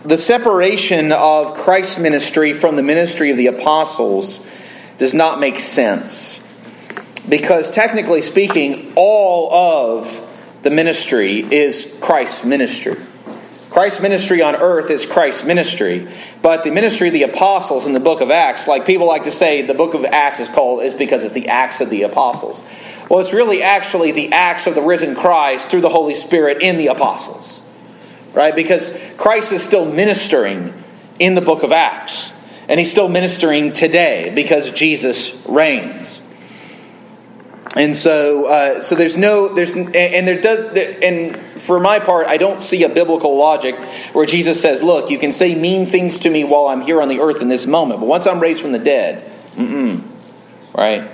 the 0.04 0.18
separation 0.18 1.12
of 1.12 1.56
Christ's 1.56 1.98
ministry 1.98 2.54
from 2.54 2.76
the 2.76 2.84
ministry 2.84 3.32
of 3.32 3.38
the 3.38 3.48
apostles 3.48 4.46
does 4.98 5.16
not 5.16 5.40
make 5.40 5.60
sense 5.60 6.41
because 7.28 7.72
technically 7.72 8.22
speaking, 8.22 8.94
all 8.96 9.54
of 9.54 10.28
the 10.64 10.70
ministry 10.70 11.40
is 11.40 11.92
Christ's 12.02 12.44
ministry. 12.44 12.96
Christ's 13.70 14.02
ministry 14.02 14.42
on 14.42 14.58
earth 14.58 14.92
is 14.92 15.06
Christ's 15.06 15.46
ministry, 15.46 16.06
but 16.42 16.66
the 16.66 16.72
ministry 16.72 17.08
of 17.08 17.14
the 17.14 17.24
apostles 17.24 17.88
in 17.88 17.94
the 17.94 18.02
book 18.02 18.20
of 18.20 18.30
Acts, 18.30 18.68
like 18.68 18.86
people 18.86 19.08
like 19.08 19.24
to 19.24 19.32
say 19.32 19.62
the 19.62 19.74
book 19.74 19.94
of 19.94 20.04
Acts 20.04 20.42
is 20.42 20.50
called 20.50 20.84
is 20.84 20.94
because 20.94 21.24
it's 21.24 21.34
the 21.34 21.48
Acts 21.48 21.80
of 21.80 21.90
the 21.90 22.02
apostles. 22.02 22.64
Well, 23.10 23.20
it's 23.20 23.34
really 23.34 23.64
actually 23.64 24.12
the 24.12 24.34
acts 24.34 24.68
of 24.68 24.76
the 24.76 24.82
risen 24.82 25.16
Christ 25.16 25.70
through 25.70 25.82
the 25.82 25.90
Holy 25.90 26.16
Spirit 26.16 26.62
in 26.62 26.78
the 26.78 26.88
apostles. 26.88 27.62
Right? 28.34 28.56
Because 28.56 28.92
Christ 29.18 29.54
is 29.54 29.64
still 29.64 29.86
ministering 29.86 30.74
in 31.20 31.36
the 31.36 31.42
book 31.42 31.64
of 31.64 31.72
Acts, 31.72 32.34
and 32.68 32.80
he's 32.80 32.92
still 32.92 33.08
ministering 33.08 33.72
today 33.72 34.32
because 34.36 34.72
Jesus 34.72 35.46
reigns 35.46 36.22
and 37.76 37.96
so 37.96 38.48
uh, 38.48 38.82
so 38.82 38.96
there's 38.96 39.16
no 39.16 39.48
there's 39.48 39.74
and 39.74 40.28
there 40.28 40.42
does 40.42 40.78
and 41.02 41.38
for 41.62 41.80
my 41.80 42.00
part 42.00 42.28
i 42.28 42.38
don't 42.38 42.62
see 42.62 42.84
a 42.84 42.90
biblical 42.90 43.38
logic 43.38 43.76
where 44.14 44.26
jesus 44.26 44.62
says 44.62 44.84
look 44.84 45.10
you 45.10 45.18
can 45.18 45.32
say 45.32 45.56
mean 45.56 45.86
things 45.86 46.20
to 46.20 46.30
me 46.30 46.44
while 46.44 46.68
i'm 46.68 46.82
here 46.82 47.02
on 47.02 47.08
the 47.08 47.20
earth 47.20 47.42
in 47.42 47.48
this 47.48 47.66
moment 47.66 48.00
but 48.00 48.08
once 48.08 48.28
i'm 48.28 48.40
raised 48.40 48.62
from 48.62 48.72
the 48.74 48.80
dead 48.80 49.24
mm-mm. 49.56 50.04
Right? 50.74 51.10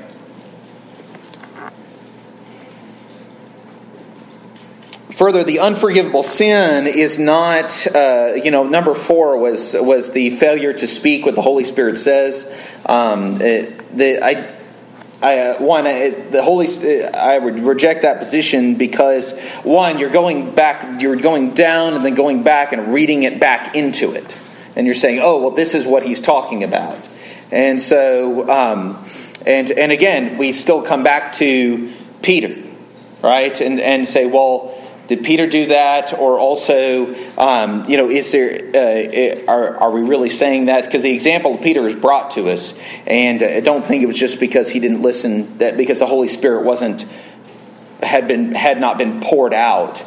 Further 5.14 5.44
the 5.44 5.60
unforgivable 5.60 6.22
sin 6.22 6.86
is 6.86 7.18
not 7.18 7.88
uh, 7.88 8.34
you 8.36 8.52
know 8.52 8.66
number 8.66 8.94
four 8.94 9.40
was 9.40 9.76
was 9.76 10.12
the 10.12 10.30
failure 10.30 10.74
to 10.74 10.86
speak 10.86 11.26
what 11.26 11.34
the 11.34 11.42
holy 11.42 11.64
spirit 11.64 11.98
says. 11.98 12.46
Um, 12.86 13.42
it, 13.42 13.98
the, 13.98 14.24
i 14.24 14.57
I, 15.22 15.40
uh, 15.40 15.58
one, 15.58 15.88
I, 15.88 16.10
the 16.10 16.44
Holy, 16.44 16.68
I 17.14 17.40
would 17.40 17.62
reject 17.62 18.04
that 18.04 18.20
position 18.20 18.76
because 18.76 19.32
one, 19.64 19.98
you're 19.98 20.12
going 20.12 20.54
back, 20.54 21.02
you're 21.02 21.16
going 21.16 21.54
down 21.54 21.96
and 21.96 22.06
then 22.06 22.14
going 22.14 22.44
back 22.44 22.72
and 22.72 22.94
reading 22.94 23.24
it 23.24 23.40
back 23.40 23.76
into 23.76 24.12
it, 24.12 24.38
and 24.76 24.86
you're 24.86 24.96
saying, 24.96 25.20
oh, 25.24 25.42
well, 25.42 25.52
this 25.52 25.74
is 25.74 25.88
what 25.88 26.04
he's 26.04 26.22
talking 26.22 26.64
about, 26.64 27.10
and 27.50 27.82
so, 27.82 28.48
um, 28.48 29.04
and 29.46 29.72
and 29.72 29.92
again, 29.92 30.38
we 30.38 30.52
still 30.52 30.84
come 30.84 31.02
back 31.02 31.32
to 31.34 31.92
Peter, 32.22 32.56
right, 33.24 33.60
and 33.60 33.80
and 33.80 34.08
say, 34.08 34.28
well, 34.28 34.76
did 35.08 35.24
Peter 35.24 35.48
do 35.48 35.68
that, 35.68 36.14
or 36.14 36.38
also, 36.38 37.16
um, 37.38 37.86
you 37.90 37.96
know, 37.96 38.10
is 38.10 38.32
there 38.32 38.60
uh, 38.76 39.52
are 39.52 39.78
are 39.78 39.92
we 39.92 40.02
really 40.02 40.30
saying 40.30 40.66
that? 40.66 40.84
Because 40.84 41.04
the 41.04 41.14
example 41.14 41.56
of 41.56 41.62
Peter 41.62 41.86
is 41.88 41.96
brought 41.96 42.32
to 42.32 42.50
us, 42.50 42.74
and 43.06 43.42
I 43.42 43.62
don't 43.62 43.86
think 43.86 44.04
it 44.04 44.06
was 44.06 44.18
just 44.18 44.40
because 44.40 44.70
he 44.70 44.80
didn't 44.80 45.02
listen 45.02 45.58
that 45.60 45.78
because 45.78 46.00
the 46.00 46.06
Holy 46.06 46.28
Spirit 46.28 46.66
wasn't 46.66 47.06
had 48.04 48.28
been 48.28 48.54
had 48.54 48.82
not 48.82 48.98
been 48.98 49.22
poured 49.22 49.54
out 49.54 50.04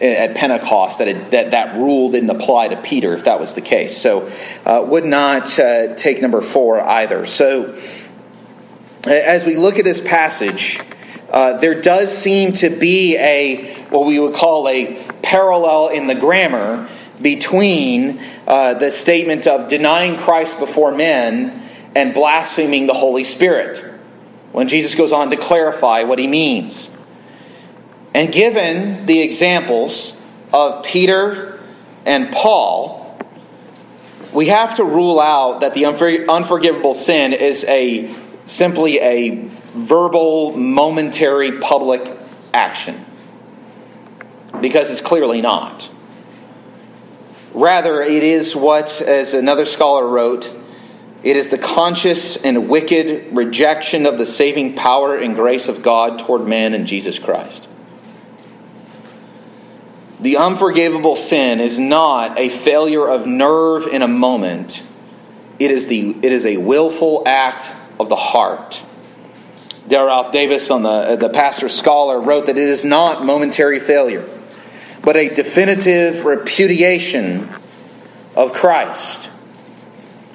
at 0.00 0.34
Pentecost 0.34 0.98
that 0.98 1.08
it, 1.08 1.30
that 1.32 1.50
that 1.52 1.76
rule 1.76 2.10
didn't 2.10 2.30
apply 2.30 2.68
to 2.68 2.76
Peter 2.76 3.14
if 3.14 3.24
that 3.24 3.40
was 3.40 3.54
the 3.54 3.60
case. 3.60 3.96
So 3.96 4.30
uh, 4.64 4.84
would 4.86 5.04
not 5.04 5.58
uh, 5.58 5.94
take 5.94 6.22
number 6.22 6.40
four 6.40 6.80
either. 6.80 7.26
So 7.26 7.78
as 9.04 9.44
we 9.44 9.56
look 9.56 9.78
at 9.78 9.84
this 9.84 10.00
passage. 10.00 10.80
Uh, 11.30 11.56
there 11.56 11.80
does 11.80 12.16
seem 12.16 12.52
to 12.52 12.70
be 12.70 13.16
a 13.16 13.83
what 13.94 14.06
we 14.06 14.18
would 14.18 14.34
call 14.34 14.68
a 14.68 14.96
parallel 15.22 15.88
in 15.88 16.08
the 16.08 16.16
grammar 16.16 16.88
between 17.22 18.20
uh, 18.46 18.74
the 18.74 18.90
statement 18.90 19.46
of 19.46 19.68
denying 19.68 20.16
Christ 20.16 20.58
before 20.58 20.92
men 20.92 21.62
and 21.94 22.12
blaspheming 22.12 22.88
the 22.88 22.92
Holy 22.92 23.22
Spirit. 23.22 23.78
When 24.50 24.66
Jesus 24.66 24.96
goes 24.96 25.12
on 25.12 25.30
to 25.30 25.36
clarify 25.36 26.02
what 26.02 26.18
he 26.18 26.26
means. 26.26 26.90
And 28.14 28.32
given 28.32 29.06
the 29.06 29.22
examples 29.22 30.20
of 30.52 30.84
Peter 30.84 31.60
and 32.04 32.32
Paul, 32.32 33.16
we 34.32 34.46
have 34.46 34.76
to 34.76 34.84
rule 34.84 35.20
out 35.20 35.60
that 35.60 35.74
the 35.74 35.86
unforgivable 35.86 36.94
sin 36.94 37.32
is 37.32 37.64
a 37.64 38.12
simply 38.44 38.98
a 38.98 39.48
verbal, 39.74 40.56
momentary 40.56 41.58
public 41.60 42.16
action. 42.52 43.03
Because 44.64 44.90
it's 44.90 45.02
clearly 45.02 45.42
not. 45.42 45.90
Rather, 47.52 48.00
it 48.00 48.22
is 48.22 48.56
what, 48.56 49.02
as 49.02 49.34
another 49.34 49.66
scholar 49.66 50.08
wrote, 50.08 50.50
it 51.22 51.36
is 51.36 51.50
the 51.50 51.58
conscious 51.58 52.42
and 52.42 52.66
wicked 52.66 53.36
rejection 53.36 54.06
of 54.06 54.16
the 54.16 54.24
saving 54.24 54.74
power 54.74 55.18
and 55.18 55.34
grace 55.34 55.68
of 55.68 55.82
God 55.82 56.18
toward 56.18 56.48
man 56.48 56.72
and 56.72 56.86
Jesus 56.86 57.18
Christ. 57.18 57.68
The 60.20 60.38
unforgivable 60.38 61.16
sin 61.16 61.60
is 61.60 61.78
not 61.78 62.38
a 62.38 62.48
failure 62.48 63.06
of 63.06 63.26
nerve 63.26 63.86
in 63.86 64.00
a 64.00 64.08
moment. 64.08 64.82
It 65.58 65.72
is, 65.72 65.88
the, 65.88 66.16
it 66.22 66.32
is 66.32 66.46
a 66.46 66.56
willful 66.56 67.24
act 67.26 67.70
of 68.00 68.08
the 68.08 68.16
heart 68.16 68.82
Ralph 69.90 70.32
Davis, 70.32 70.70
on 70.70 70.82
the, 70.82 71.16
the 71.16 71.28
pastor 71.28 71.68
scholar, 71.68 72.20
wrote 72.20 72.46
that 72.46 72.56
it 72.58 72.68
is 72.68 72.84
not 72.84 73.24
momentary 73.24 73.80
failure, 73.80 74.28
but 75.04 75.16
a 75.16 75.28
definitive 75.28 76.24
repudiation 76.24 77.48
of 78.34 78.52
Christ. 78.52 79.30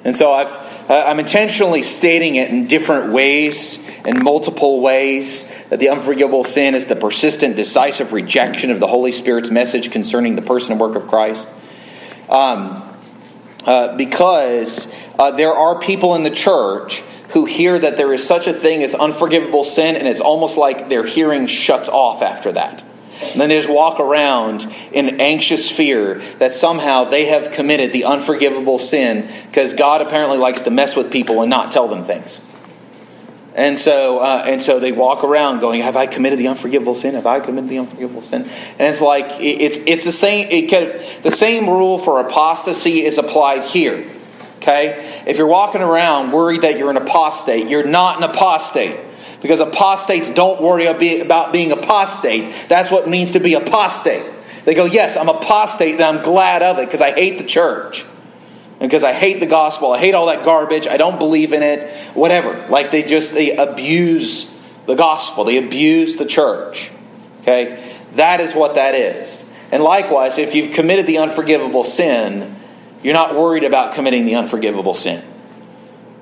And 0.04 0.16
so 0.16 0.32
I've, 0.32 0.90
I'm 0.90 1.18
intentionally 1.18 1.82
stating 1.82 2.36
it 2.36 2.50
in 2.50 2.66
different 2.66 3.12
ways, 3.12 3.78
in 4.04 4.22
multiple 4.22 4.80
ways, 4.80 5.44
that 5.68 5.78
the 5.78 5.90
unforgivable 5.90 6.44
sin 6.44 6.74
is 6.74 6.86
the 6.86 6.96
persistent, 6.96 7.56
decisive 7.56 8.12
rejection 8.12 8.70
of 8.70 8.80
the 8.80 8.86
Holy 8.86 9.12
Spirit's 9.12 9.50
message 9.50 9.90
concerning 9.90 10.36
the 10.36 10.42
person 10.42 10.72
and 10.72 10.80
work 10.80 10.94
of 10.94 11.06
Christ. 11.06 11.48
Um, 12.28 12.86
uh, 13.66 13.96
because 13.96 14.92
uh, 15.18 15.32
there 15.32 15.52
are 15.52 15.78
people 15.80 16.14
in 16.14 16.22
the 16.22 16.30
church 16.30 17.00
who 17.30 17.44
hear 17.44 17.78
that 17.78 17.96
there 17.98 18.12
is 18.12 18.26
such 18.26 18.46
a 18.46 18.54
thing 18.54 18.82
as 18.82 18.94
unforgivable 18.94 19.64
sin, 19.64 19.96
and 19.96 20.08
it's 20.08 20.20
almost 20.20 20.56
like 20.56 20.88
their 20.88 21.04
hearing 21.04 21.46
shuts 21.46 21.88
off 21.88 22.22
after 22.22 22.52
that. 22.52 22.82
And 23.22 23.40
then 23.40 23.48
they 23.48 23.56
just 23.56 23.68
walk 23.68 24.00
around 24.00 24.66
in 24.92 25.20
anxious 25.20 25.70
fear 25.70 26.16
that 26.38 26.52
somehow 26.52 27.04
they 27.04 27.26
have 27.26 27.52
committed 27.52 27.92
the 27.92 28.04
unforgivable 28.04 28.78
sin 28.78 29.30
because 29.46 29.74
God 29.74 30.00
apparently 30.00 30.38
likes 30.38 30.62
to 30.62 30.70
mess 30.70 30.96
with 30.96 31.10
people 31.10 31.42
and 31.42 31.50
not 31.50 31.70
tell 31.70 31.88
them 31.88 32.04
things. 32.04 32.40
And 33.54 33.78
so, 33.78 34.20
uh, 34.20 34.44
and 34.46 34.62
so 34.62 34.78
they 34.78 34.92
walk 34.92 35.24
around 35.24 35.58
going, 35.58 35.82
"Have 35.82 35.96
I 35.96 36.06
committed 36.06 36.38
the 36.38 36.48
unforgivable 36.48 36.94
sin? 36.94 37.14
Have 37.14 37.26
I 37.26 37.40
committed 37.40 37.68
the 37.68 37.78
unforgivable 37.78 38.22
sin?" 38.22 38.42
And 38.78 38.88
it's 38.88 39.00
like 39.00 39.32
it's 39.40 39.76
it's 39.86 40.04
the 40.04 40.12
same. 40.12 40.46
It 40.50 41.22
the 41.22 41.32
same 41.32 41.68
rule 41.68 41.98
for 41.98 42.20
apostasy 42.20 43.04
is 43.04 43.18
applied 43.18 43.64
here. 43.64 44.06
Okay, 44.58 45.22
if 45.26 45.36
you're 45.36 45.48
walking 45.48 45.82
around 45.82 46.32
worried 46.32 46.62
that 46.62 46.78
you're 46.78 46.90
an 46.90 46.96
apostate, 46.96 47.66
you're 47.66 47.86
not 47.86 48.18
an 48.18 48.22
apostate 48.22 48.96
because 49.40 49.60
apostates 49.60 50.30
don't 50.30 50.60
worry 50.60 50.86
about 50.86 51.52
being 51.52 51.72
apostate. 51.72 52.54
That's 52.68 52.90
what 52.90 53.04
it 53.04 53.10
means 53.10 53.32
to 53.32 53.40
be 53.40 53.54
apostate. 53.54 54.24
They 54.64 54.74
go, 54.74 54.84
Yes, 54.84 55.16
I'm 55.16 55.28
apostate 55.28 55.94
and 55.94 56.02
I'm 56.02 56.22
glad 56.22 56.62
of 56.62 56.78
it 56.78 56.86
because 56.86 57.00
I 57.00 57.12
hate 57.12 57.38
the 57.38 57.44
church. 57.44 58.04
Because 58.78 59.04
I 59.04 59.12
hate 59.12 59.40
the 59.40 59.46
gospel. 59.46 59.92
I 59.92 59.98
hate 59.98 60.14
all 60.14 60.26
that 60.26 60.44
garbage. 60.44 60.86
I 60.86 60.96
don't 60.96 61.18
believe 61.18 61.52
in 61.52 61.62
it. 61.62 61.92
Whatever. 62.14 62.66
Like 62.68 62.90
they 62.90 63.02
just 63.02 63.34
they 63.34 63.56
abuse 63.56 64.50
the 64.86 64.94
gospel. 64.94 65.44
They 65.44 65.58
abuse 65.58 66.16
the 66.16 66.24
church. 66.24 66.90
Okay? 67.42 67.94
That 68.14 68.40
is 68.40 68.54
what 68.54 68.76
that 68.76 68.94
is. 68.94 69.44
And 69.72 69.82
likewise, 69.82 70.38
if 70.38 70.54
you've 70.54 70.72
committed 70.72 71.06
the 71.06 71.18
unforgivable 71.18 71.84
sin, 71.84 72.56
you're 73.02 73.14
not 73.14 73.34
worried 73.34 73.64
about 73.64 73.94
committing 73.94 74.24
the 74.24 74.34
unforgivable 74.34 74.94
sin 74.94 75.22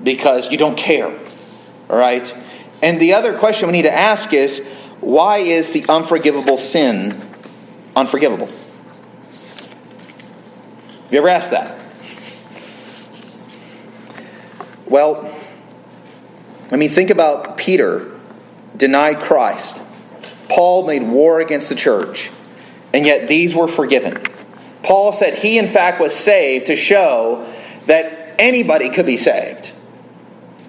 because 0.02 0.50
you 0.50 0.58
don't 0.58 0.76
care. 0.76 1.16
All 1.88 1.96
right? 1.96 2.34
And 2.82 3.00
the 3.00 3.14
other 3.14 3.37
question 3.37 3.68
we 3.68 3.73
need 3.73 3.82
to 3.82 3.94
ask 3.94 4.32
is 4.32 4.61
why 5.00 5.38
is 5.38 5.73
the 5.73 5.85
unforgivable 5.88 6.56
sin 6.56 7.20
unforgivable? 7.97 8.47
Have 11.08 11.12
you 11.12 11.18
ever 11.18 11.28
asked 11.28 11.52
that? 11.52 11.78
Well, 14.87 15.35
I 16.70 16.76
mean, 16.76 16.90
think 16.90 17.11
about 17.11 17.56
Peter 17.56 18.11
denied 18.76 19.20
Christ. 19.20 19.82
Paul 20.49 20.87
made 20.87 21.02
war 21.02 21.40
against 21.40 21.68
the 21.68 21.75
church, 21.75 22.30
and 22.92 23.04
yet 23.04 23.28
these 23.28 23.54
were 23.54 23.68
forgiven. 23.68 24.23
Paul 24.82 25.12
said 25.12 25.35
he, 25.35 25.58
in 25.58 25.66
fact, 25.66 26.00
was 26.00 26.14
saved 26.14 26.66
to 26.66 26.76
show 26.76 27.52
that 27.87 28.35
anybody 28.38 28.90
could 28.90 29.06
be 29.06 29.16
saved. 29.16 29.73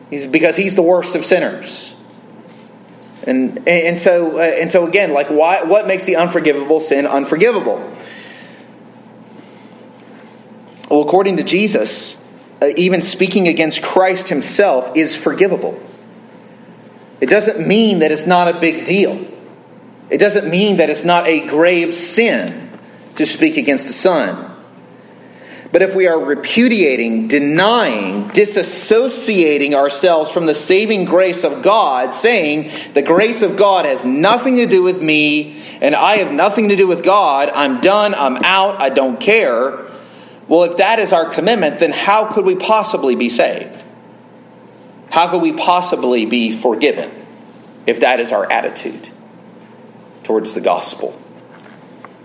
He's, 0.10 0.25
because 0.25 0.56
he's 0.58 0.75
the 0.75 0.82
worst 0.82 1.16
of 1.16 1.25
sinners. 1.25 1.94
And, 3.24 3.68
and 3.68 4.00
so 4.00 4.38
uh, 4.38 4.42
and 4.42 4.72
so 4.72 4.88
again, 4.88 5.14
like 5.14 5.28
why, 5.28 5.64
what 5.64 5.88
makes 5.88 6.06
the 6.06 6.16
unforgivable 6.16 6.80
sin 6.80 7.06
unforgivable? 7.06 7.78
Well, 10.90 11.02
according 11.02 11.38
to 11.38 11.44
Jesus, 11.44 12.20
uh, 12.62 12.70
even 12.78 13.02
speaking 13.02 13.48
against 13.48 13.84
Christ 13.84 14.30
himself 14.30 14.96
is 14.96 15.16
forgivable. 15.16 15.82
It 17.22 17.30
doesn't 17.30 17.66
mean 17.68 18.00
that 18.00 18.12
it's 18.12 18.26
not 18.26 18.54
a 18.54 18.60
big 18.60 18.86
deal. 18.86 19.28
It 20.10 20.20
doesn't 20.20 20.50
mean 20.50 20.78
that 20.78 20.89
it's 20.89 21.04
not 21.04 21.28
a 21.28 21.46
grave 21.46 21.93
sin 21.93 22.80
to 23.15 23.26
speak 23.26 23.58
against 23.58 23.88
the 23.88 23.93
Son. 23.93 24.49
But 25.71 25.84
if 25.84 25.95
we 25.95 26.08
are 26.08 26.19
repudiating, 26.19 27.27
denying, 27.27 28.29
disassociating 28.29 29.75
ourselves 29.75 30.32
from 30.32 30.47
the 30.47 30.55
saving 30.55 31.05
grace 31.05 31.43
of 31.43 31.62
God, 31.62 32.13
saying 32.13 32.71
the 32.95 33.03
grace 33.03 33.43
of 33.43 33.55
God 33.55 33.86
has 33.86 34.03
nothing 34.03 34.58
to 34.58 34.65
do 34.65 34.82
with 34.82 35.01
me 35.01 35.62
and 35.82 35.95
I 35.95 36.17
have 36.17 36.32
nothing 36.32 36.69
to 36.69 36.75
do 36.75 36.88
with 36.88 37.03
God, 37.03 37.51
I'm 37.53 37.82
done, 37.82 38.15
I'm 38.15 38.38
out, 38.38 38.82
I 38.82 38.89
don't 38.89 39.19
care. 39.19 39.86
Well, 40.47 40.63
if 40.63 40.77
that 40.77 40.97
is 40.97 41.13
our 41.13 41.29
commitment, 41.29 41.79
then 41.79 41.91
how 41.91 42.32
could 42.32 42.45
we 42.45 42.55
possibly 42.55 43.15
be 43.15 43.29
saved? 43.29 43.84
How 45.12 45.29
could 45.29 45.41
we 45.41 45.53
possibly 45.53 46.25
be 46.25 46.51
forgiven 46.51 47.12
if 47.86 47.99
that 47.99 48.19
is 48.19 48.32
our 48.32 48.51
attitude 48.51 49.10
towards 50.23 50.55
the 50.55 50.62
gospel? 50.62 51.19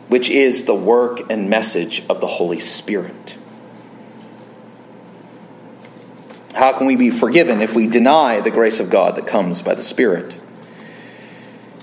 Which 0.08 0.30
is 0.30 0.64
the 0.64 0.74
work 0.74 1.30
and 1.30 1.48
message 1.48 2.02
of 2.08 2.20
the 2.20 2.26
Holy 2.26 2.58
Spirit. 2.58 3.36
How 6.54 6.72
can 6.76 6.86
we 6.86 6.96
be 6.96 7.10
forgiven 7.10 7.62
if 7.62 7.74
we 7.74 7.86
deny 7.86 8.40
the 8.40 8.50
grace 8.50 8.78
of 8.78 8.90
God 8.90 9.16
that 9.16 9.26
comes 9.26 9.60
by 9.62 9.74
the 9.74 9.82
Spirit? 9.82 10.34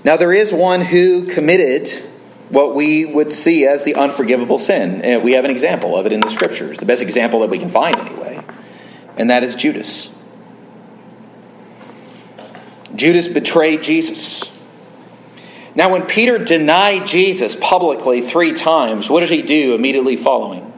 Now, 0.04 0.16
there 0.16 0.32
is 0.32 0.52
one 0.52 0.80
who 0.80 1.26
committed 1.26 1.88
what 2.52 2.74
we 2.74 3.06
would 3.06 3.32
see 3.32 3.66
as 3.66 3.84
the 3.84 3.94
unforgivable 3.94 4.58
sin. 4.58 5.00
And 5.00 5.24
we 5.24 5.32
have 5.32 5.46
an 5.46 5.50
example 5.50 5.96
of 5.96 6.04
it 6.04 6.12
in 6.12 6.20
the 6.20 6.28
Scriptures, 6.28 6.78
the 6.78 6.86
best 6.86 7.00
example 7.00 7.40
that 7.40 7.50
we 7.50 7.58
can 7.58 7.70
find, 7.70 7.98
anyway, 7.98 8.44
and 9.16 9.30
that 9.30 9.42
is 9.42 9.54
Judas. 9.54 10.10
Judas 12.94 13.26
betrayed 13.26 13.82
Jesus. 13.82 14.44
Now, 15.74 15.90
when 15.90 16.06
Peter 16.06 16.38
denied 16.38 17.06
Jesus 17.06 17.56
publicly 17.56 18.20
three 18.20 18.52
times, 18.52 19.08
what 19.08 19.20
did 19.20 19.30
he 19.30 19.42
do 19.42 19.74
immediately 19.74 20.16
following? 20.16 20.70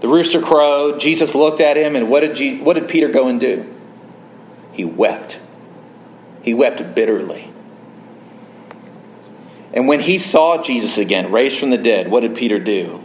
The 0.00 0.08
rooster 0.08 0.40
crowed, 0.40 1.00
Jesus 1.00 1.34
looked 1.34 1.60
at 1.60 1.76
him, 1.76 1.96
and 1.96 2.08
what 2.08 2.20
did, 2.20 2.60
what 2.62 2.74
did 2.74 2.88
Peter 2.88 3.08
go 3.08 3.28
and 3.28 3.40
do? 3.40 3.74
He 4.72 4.84
wept. 4.84 5.40
He 6.42 6.54
wept 6.54 6.94
bitterly. 6.94 7.50
And 9.72 9.86
when 9.86 10.00
he 10.00 10.18
saw 10.18 10.62
Jesus 10.62 10.96
again, 10.96 11.30
raised 11.30 11.58
from 11.58 11.70
the 11.70 11.78
dead, 11.78 12.08
what 12.08 12.20
did 12.20 12.34
Peter 12.34 12.58
do? 12.58 13.04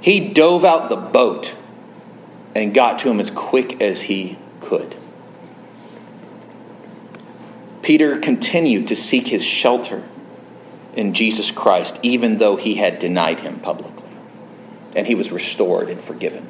He 0.00 0.32
dove 0.32 0.64
out 0.64 0.88
the 0.88 0.96
boat 0.96 1.54
and 2.54 2.74
got 2.74 2.98
to 3.00 3.10
him 3.10 3.20
as 3.20 3.30
quick 3.30 3.80
as 3.80 4.02
he 4.02 4.38
could. 4.60 4.95
Peter 7.86 8.18
continued 8.18 8.88
to 8.88 8.96
seek 8.96 9.28
his 9.28 9.44
shelter 9.44 10.02
in 10.96 11.14
Jesus 11.14 11.52
Christ, 11.52 12.00
even 12.02 12.38
though 12.38 12.56
he 12.56 12.74
had 12.74 12.98
denied 12.98 13.38
him 13.38 13.60
publicly. 13.60 14.08
And 14.96 15.06
he 15.06 15.14
was 15.14 15.30
restored 15.30 15.88
and 15.88 16.00
forgiven. 16.00 16.42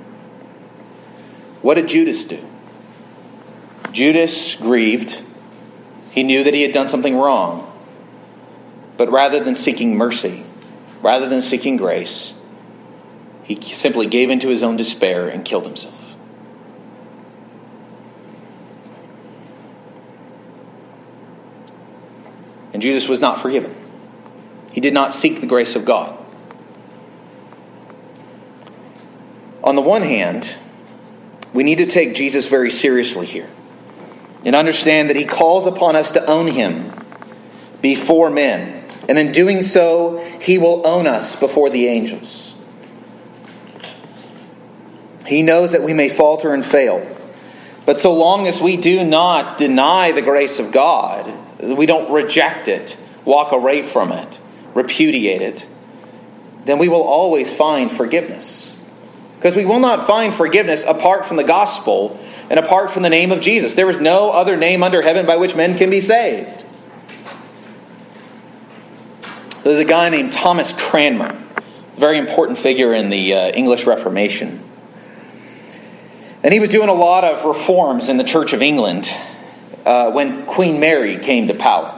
What 1.61 1.75
did 1.75 1.90
Judas 1.90 2.25
do? 2.25 2.42
Judas 3.92 4.55
grieved. 4.55 5.22
He 6.11 6.22
knew 6.22 6.42
that 6.42 6.55
he 6.55 6.62
had 6.62 6.72
done 6.72 6.88
something 6.88 7.14
wrong. 7.14 7.70
But 8.96 9.11
rather 9.11 9.44
than 9.44 9.57
seeking 9.57 9.94
mercy, 9.94 10.42
rather 11.03 11.29
than 11.29 11.42
seeking 11.42 11.77
grace, 11.77 12.33
he 13.42 13.61
simply 13.75 14.07
gave 14.07 14.31
into 14.31 14.49
his 14.49 14.62
own 14.62 14.79
despair 14.79 15.29
and 15.29 15.44
killed 15.44 15.66
himself. 15.66 16.05
And 22.76 22.82
Judas 22.82 23.08
was 23.08 23.22
not 23.22 23.40
forgiven. 23.40 23.74
He 24.70 24.82
did 24.82 24.92
not 24.92 25.14
seek 25.14 25.40
the 25.40 25.46
grace 25.46 25.76
of 25.76 25.86
God. 25.86 26.18
On 29.64 29.76
the 29.76 29.80
one 29.80 30.02
hand, 30.02 30.58
we 31.54 31.64
need 31.64 31.78
to 31.78 31.86
take 31.86 32.14
Jesus 32.14 32.48
very 32.48 32.70
seriously 32.70 33.24
here 33.24 33.48
and 34.44 34.54
understand 34.54 35.08
that 35.08 35.16
he 35.16 35.24
calls 35.24 35.64
upon 35.64 35.96
us 35.96 36.10
to 36.10 36.26
own 36.26 36.48
him 36.48 36.92
before 37.80 38.28
men. 38.28 38.84
And 39.08 39.18
in 39.18 39.32
doing 39.32 39.62
so, 39.62 40.18
he 40.42 40.58
will 40.58 40.86
own 40.86 41.06
us 41.06 41.34
before 41.34 41.70
the 41.70 41.86
angels. 41.86 42.54
He 45.26 45.42
knows 45.42 45.72
that 45.72 45.82
we 45.82 45.94
may 45.94 46.10
falter 46.10 46.52
and 46.52 46.62
fail. 46.62 47.10
But 47.86 47.98
so 47.98 48.12
long 48.12 48.46
as 48.46 48.60
we 48.60 48.76
do 48.76 49.02
not 49.02 49.56
deny 49.56 50.12
the 50.12 50.20
grace 50.20 50.58
of 50.58 50.72
God, 50.72 51.45
we 51.60 51.86
don't 51.86 52.12
reject 52.12 52.68
it, 52.68 52.96
walk 53.24 53.52
away 53.52 53.82
from 53.82 54.12
it, 54.12 54.38
repudiate 54.74 55.42
it, 55.42 55.66
then 56.64 56.78
we 56.78 56.88
will 56.88 57.02
always 57.02 57.54
find 57.54 57.90
forgiveness. 57.90 58.72
Because 59.36 59.54
we 59.54 59.64
will 59.64 59.80
not 59.80 60.06
find 60.06 60.34
forgiveness 60.34 60.84
apart 60.84 61.24
from 61.24 61.36
the 61.36 61.44
gospel 61.44 62.18
and 62.50 62.58
apart 62.58 62.90
from 62.90 63.02
the 63.02 63.10
name 63.10 63.32
of 63.32 63.40
Jesus. 63.40 63.74
There 63.74 63.88
is 63.88 63.98
no 63.98 64.30
other 64.30 64.56
name 64.56 64.82
under 64.82 65.02
heaven 65.02 65.26
by 65.26 65.36
which 65.36 65.54
men 65.54 65.76
can 65.76 65.90
be 65.90 66.00
saved. 66.00 66.64
There's 69.62 69.78
a 69.78 69.84
guy 69.84 70.08
named 70.10 70.32
Thomas 70.32 70.72
Cranmer. 70.72 71.40
very 71.96 72.18
important 72.18 72.58
figure 72.58 72.92
in 72.94 73.10
the 73.10 73.34
uh, 73.34 73.48
English 73.50 73.86
Reformation. 73.86 74.62
And 76.42 76.52
he 76.52 76.60
was 76.60 76.68
doing 76.68 76.88
a 76.88 76.94
lot 76.94 77.24
of 77.24 77.44
reforms 77.44 78.08
in 78.08 78.16
the 78.16 78.24
Church 78.24 78.52
of 78.52 78.62
England 78.62 79.10
uh, 79.87 80.11
when 80.11 80.44
Queen 80.46 80.81
Mary 80.81 81.16
came 81.16 81.46
to 81.46 81.55
power. 81.55 81.92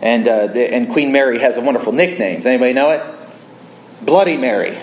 And, 0.00 0.26
uh, 0.26 0.48
the, 0.48 0.74
and 0.74 0.88
Queen 0.90 1.12
Mary 1.12 1.38
has 1.38 1.58
a 1.58 1.60
wonderful 1.60 1.92
nickname. 1.92 2.38
Does 2.38 2.46
anybody 2.46 2.72
know 2.72 2.90
it? 2.90 3.02
Bloody 4.00 4.36
Mary. 4.36 4.76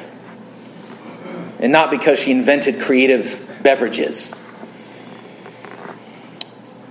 And 1.59 1.73
not 1.73 1.91
because 1.91 2.19
she 2.19 2.31
invented 2.31 2.79
creative 2.79 3.59
beverages. 3.61 4.33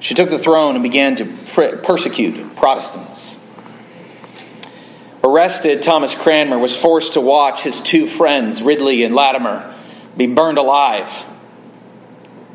She 0.00 0.14
took 0.14 0.28
the 0.28 0.38
throne 0.38 0.74
and 0.74 0.82
began 0.82 1.16
to 1.16 1.24
persecute 1.24 2.54
Protestants. 2.54 3.36
Arrested, 5.24 5.82
Thomas 5.82 6.14
Cranmer 6.14 6.58
was 6.58 6.76
forced 6.76 7.14
to 7.14 7.20
watch 7.20 7.62
his 7.62 7.80
two 7.80 8.06
friends, 8.06 8.62
Ridley 8.62 9.04
and 9.04 9.14
Latimer, 9.14 9.74
be 10.16 10.26
burned 10.26 10.58
alive 10.58 11.24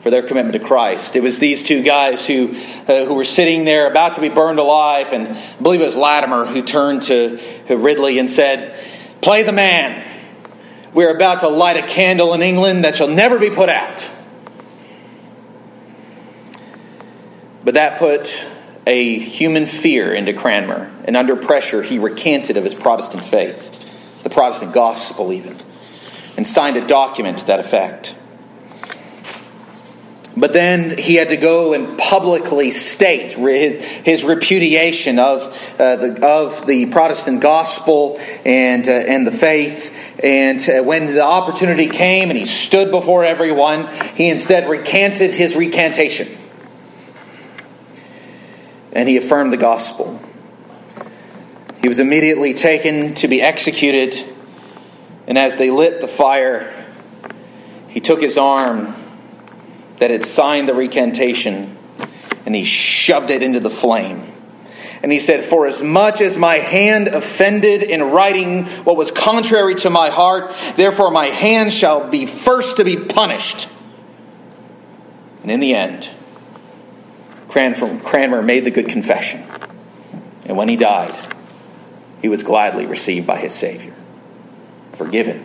for 0.03 0.09
their 0.09 0.21
commitment 0.21 0.51
to 0.51 0.59
Christ. 0.59 1.15
It 1.15 1.23
was 1.23 1.39
these 1.39 1.63
two 1.63 1.81
guys 1.81 2.27
who, 2.27 2.49
uh, 2.89 3.05
who 3.05 3.13
were 3.13 3.23
sitting 3.23 3.63
there 3.63 3.89
about 3.89 4.15
to 4.15 4.21
be 4.21 4.27
burned 4.27 4.59
alive, 4.59 5.13
and 5.13 5.29
I 5.29 5.61
believe 5.61 5.79
it 5.79 5.85
was 5.85 5.95
Latimer 5.95 6.45
who 6.45 6.61
turned 6.61 7.03
to, 7.03 7.37
to 7.67 7.77
Ridley 7.77 8.19
and 8.19 8.29
said, 8.29 8.77
Play 9.21 9.43
the 9.43 9.53
man. 9.53 10.05
We're 10.93 11.15
about 11.15 11.39
to 11.39 11.47
light 11.47 11.77
a 11.77 11.87
candle 11.87 12.33
in 12.33 12.41
England 12.41 12.83
that 12.83 12.95
shall 12.95 13.07
never 13.07 13.39
be 13.39 13.49
put 13.49 13.69
out. 13.69 14.11
But 17.63 17.75
that 17.75 17.97
put 17.97 18.45
a 18.85 19.17
human 19.17 19.65
fear 19.65 20.13
into 20.13 20.33
Cranmer, 20.33 20.91
and 21.05 21.15
under 21.15 21.37
pressure, 21.37 21.81
he 21.81 21.97
recanted 21.97 22.57
of 22.57 22.65
his 22.65 22.75
Protestant 22.75 23.23
faith, 23.23 24.21
the 24.21 24.29
Protestant 24.29 24.73
gospel, 24.73 25.31
even, 25.31 25.55
and 26.35 26.45
signed 26.45 26.75
a 26.75 26.85
document 26.85 27.37
to 27.37 27.47
that 27.47 27.61
effect. 27.61 28.15
But 30.35 30.51
then 30.51 30.97
he 30.97 31.15
had 31.15 31.29
to 31.29 31.37
go 31.37 31.73
and 31.73 31.97
publicly 31.97 32.71
state 32.71 33.33
his, 33.33 33.77
his 33.85 34.23
repudiation 34.23 35.19
of, 35.19 35.43
uh, 35.79 35.95
the, 35.97 36.25
of 36.25 36.65
the 36.65 36.87
Protestant 36.87 37.39
gospel 37.41 38.19
and, 38.43 38.87
uh, 38.87 38.91
and 38.91 39.27
the 39.27 39.31
faith. 39.31 39.95
And 40.23 40.59
uh, 40.67 40.81
when 40.81 41.05
the 41.07 41.23
opportunity 41.23 41.87
came 41.87 42.31
and 42.31 42.39
he 42.39 42.45
stood 42.45 42.89
before 42.89 43.23
everyone, 43.23 43.87
he 44.15 44.29
instead 44.29 44.67
recanted 44.67 45.31
his 45.31 45.55
recantation 45.55 46.35
and 48.91 49.09
he 49.09 49.17
affirmed 49.17 49.51
the 49.51 49.57
gospel. 49.57 50.19
He 51.81 51.87
was 51.87 51.99
immediately 51.99 52.53
taken 52.53 53.13
to 53.15 53.27
be 53.27 53.41
executed, 53.41 54.15
and 55.27 55.37
as 55.37 55.57
they 55.57 55.69
lit 55.69 55.99
the 55.99 56.07
fire, 56.07 56.71
he 57.89 57.99
took 57.99 58.21
his 58.21 58.37
arm 58.37 58.95
that 59.97 60.11
had 60.11 60.23
signed 60.23 60.67
the 60.67 60.73
recantation 60.73 61.77
and 62.45 62.55
he 62.55 62.63
shoved 62.63 63.29
it 63.29 63.41
into 63.41 63.59
the 63.59 63.69
flame. 63.69 64.23
And 65.01 65.11
he 65.11 65.19
said, 65.19 65.43
For 65.43 65.67
as 65.67 65.81
much 65.81 66.21
as 66.21 66.37
my 66.37 66.55
hand 66.55 67.09
offended 67.09 67.83
in 67.83 68.01
writing 68.03 68.65
what 68.85 68.95
was 68.95 69.11
contrary 69.11 69.75
to 69.75 69.89
my 69.89 70.09
heart, 70.09 70.53
therefore 70.77 71.11
my 71.11 71.25
hand 71.25 71.73
shall 71.73 72.09
be 72.09 72.25
first 72.25 72.77
to 72.77 72.85
be 72.85 72.95
punished. 72.95 73.67
And 75.41 75.51
in 75.51 75.59
the 75.59 75.75
end, 75.75 76.09
Cranmer 77.49 78.41
made 78.41 78.65
the 78.65 78.71
good 78.71 78.87
confession. 78.87 79.43
And 80.45 80.57
when 80.57 80.69
he 80.69 80.77
died, 80.77 81.15
he 82.21 82.29
was 82.29 82.43
gladly 82.43 82.85
received 82.85 83.27
by 83.27 83.37
his 83.37 83.53
Savior, 83.53 83.93
forgiven 84.93 85.43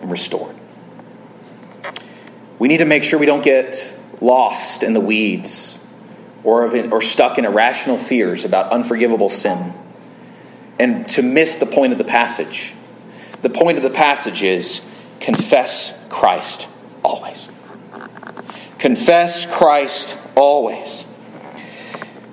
and 0.00 0.10
restored. 0.10 0.56
We 2.62 2.68
need 2.68 2.78
to 2.78 2.84
make 2.84 3.02
sure 3.02 3.18
we 3.18 3.26
don't 3.26 3.42
get 3.42 3.92
lost 4.20 4.84
in 4.84 4.92
the 4.92 5.00
weeds 5.00 5.80
or, 6.44 6.72
or 6.92 7.02
stuck 7.02 7.36
in 7.36 7.44
irrational 7.44 7.98
fears 7.98 8.44
about 8.44 8.70
unforgivable 8.70 9.30
sin 9.30 9.74
and 10.78 11.08
to 11.08 11.22
miss 11.22 11.56
the 11.56 11.66
point 11.66 11.90
of 11.90 11.98
the 11.98 12.04
passage. 12.04 12.72
The 13.40 13.50
point 13.50 13.78
of 13.78 13.82
the 13.82 13.90
passage 13.90 14.44
is 14.44 14.80
confess 15.18 15.92
Christ 16.08 16.68
always. 17.04 17.48
Confess 18.78 19.44
Christ 19.44 20.16
always. 20.36 21.04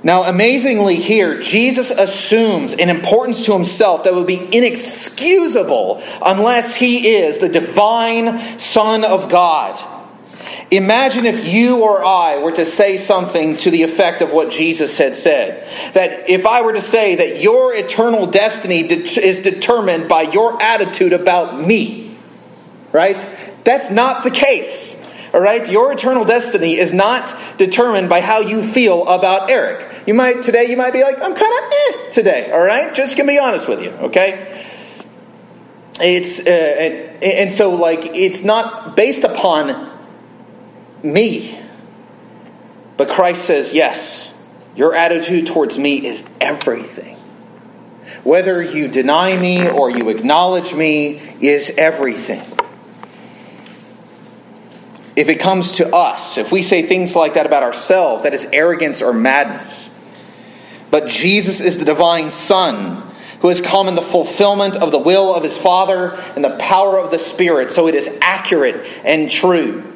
Now, 0.03 0.25
amazingly, 0.25 0.97
here, 0.97 1.41
Jesus 1.41 1.89
assumes 1.89 2.75
an 2.75 2.89
importance 2.89 3.47
to 3.47 3.53
himself 3.53 4.03
that 4.03 4.13
would 4.13 4.27
be 4.27 4.47
inexcusable 4.55 6.03
unless 6.23 6.75
he 6.75 7.15
is 7.15 7.39
the 7.39 7.49
divine 7.49 8.59
Son 8.59 9.03
of 9.03 9.27
God. 9.27 9.83
Imagine 10.71 11.25
if 11.25 11.47
you 11.47 11.81
or 11.81 12.03
I 12.03 12.37
were 12.37 12.51
to 12.51 12.63
say 12.63 12.97
something 12.97 13.57
to 13.57 13.71
the 13.71 13.81
effect 13.81 14.21
of 14.21 14.31
what 14.31 14.51
Jesus 14.51 14.99
had 14.99 15.15
said. 15.15 15.67
That 15.93 16.29
if 16.29 16.45
I 16.45 16.61
were 16.61 16.73
to 16.73 16.81
say 16.81 17.15
that 17.15 17.41
your 17.41 17.73
eternal 17.73 18.27
destiny 18.27 18.81
is 18.81 19.39
determined 19.39 20.07
by 20.07 20.23
your 20.23 20.61
attitude 20.61 21.13
about 21.13 21.59
me, 21.59 22.15
right? 22.91 23.17
That's 23.63 23.89
not 23.89 24.23
the 24.23 24.29
case. 24.29 24.95
All 25.33 25.39
right? 25.41 25.67
Your 25.69 25.91
eternal 25.91 26.23
destiny 26.23 26.77
is 26.77 26.93
not 26.93 27.35
determined 27.57 28.09
by 28.09 28.21
how 28.21 28.39
you 28.39 28.61
feel 28.61 29.07
about 29.07 29.49
Eric. 29.49 29.87
You 30.05 30.13
might 30.13 30.43
today 30.43 30.65
you 30.69 30.77
might 30.77 30.93
be 30.93 31.01
like, 31.03 31.15
I'm 31.15 31.35
kind 31.35 31.63
of 31.63 31.71
eh 31.71 32.09
today, 32.11 32.51
all 32.51 32.63
right? 32.63 32.93
Just 32.93 33.17
gonna 33.17 33.27
be 33.27 33.39
honest 33.39 33.67
with 33.67 33.83
you, 33.83 33.89
okay? 33.91 34.63
It's 35.99 36.39
uh, 36.39 36.43
and, 36.43 37.23
and 37.23 37.53
so 37.53 37.71
like 37.71 38.15
it's 38.15 38.43
not 38.43 38.95
based 38.95 39.23
upon 39.23 39.98
me. 41.03 41.59
But 42.97 43.09
Christ 43.09 43.45
says, 43.45 43.73
yes, 43.73 44.33
your 44.75 44.93
attitude 44.93 45.47
towards 45.47 45.77
me 45.77 46.05
is 46.05 46.23
everything. 46.41 47.17
Whether 48.23 48.61
you 48.61 48.87
deny 48.87 49.37
me 49.37 49.69
or 49.69 49.89
you 49.89 50.09
acknowledge 50.09 50.73
me 50.73 51.21
is 51.39 51.71
everything 51.77 52.43
if 55.19 55.27
it 55.27 55.37
comes 55.37 55.73
to 55.73 55.93
us, 55.93 56.37
if 56.37 56.49
we 56.49 56.61
say 56.61 56.81
things 56.81 57.13
like 57.13 57.33
that 57.33 57.45
about 57.45 57.61
ourselves, 57.61 58.23
that 58.23 58.33
is 58.33 58.47
arrogance 58.53 59.01
or 59.01 59.11
madness. 59.11 59.89
But 60.91 61.09
Jesus 61.09 61.59
is 61.59 61.77
the 61.77 61.83
divine 61.83 62.31
Son 62.31 63.03
who 63.41 63.49
has 63.49 63.59
come 63.59 63.89
in 63.89 63.95
the 63.95 64.01
fulfillment 64.01 64.77
of 64.77 64.91
the 64.91 64.97
will 64.97 65.35
of 65.35 65.43
his 65.43 65.57
Father 65.57 66.11
and 66.35 66.43
the 66.43 66.55
power 66.55 66.97
of 66.97 67.11
the 67.11 67.17
Spirit, 67.17 67.69
so 67.69 67.89
it 67.89 67.95
is 67.95 68.17
accurate 68.21 68.87
and 69.03 69.29
true. 69.29 69.88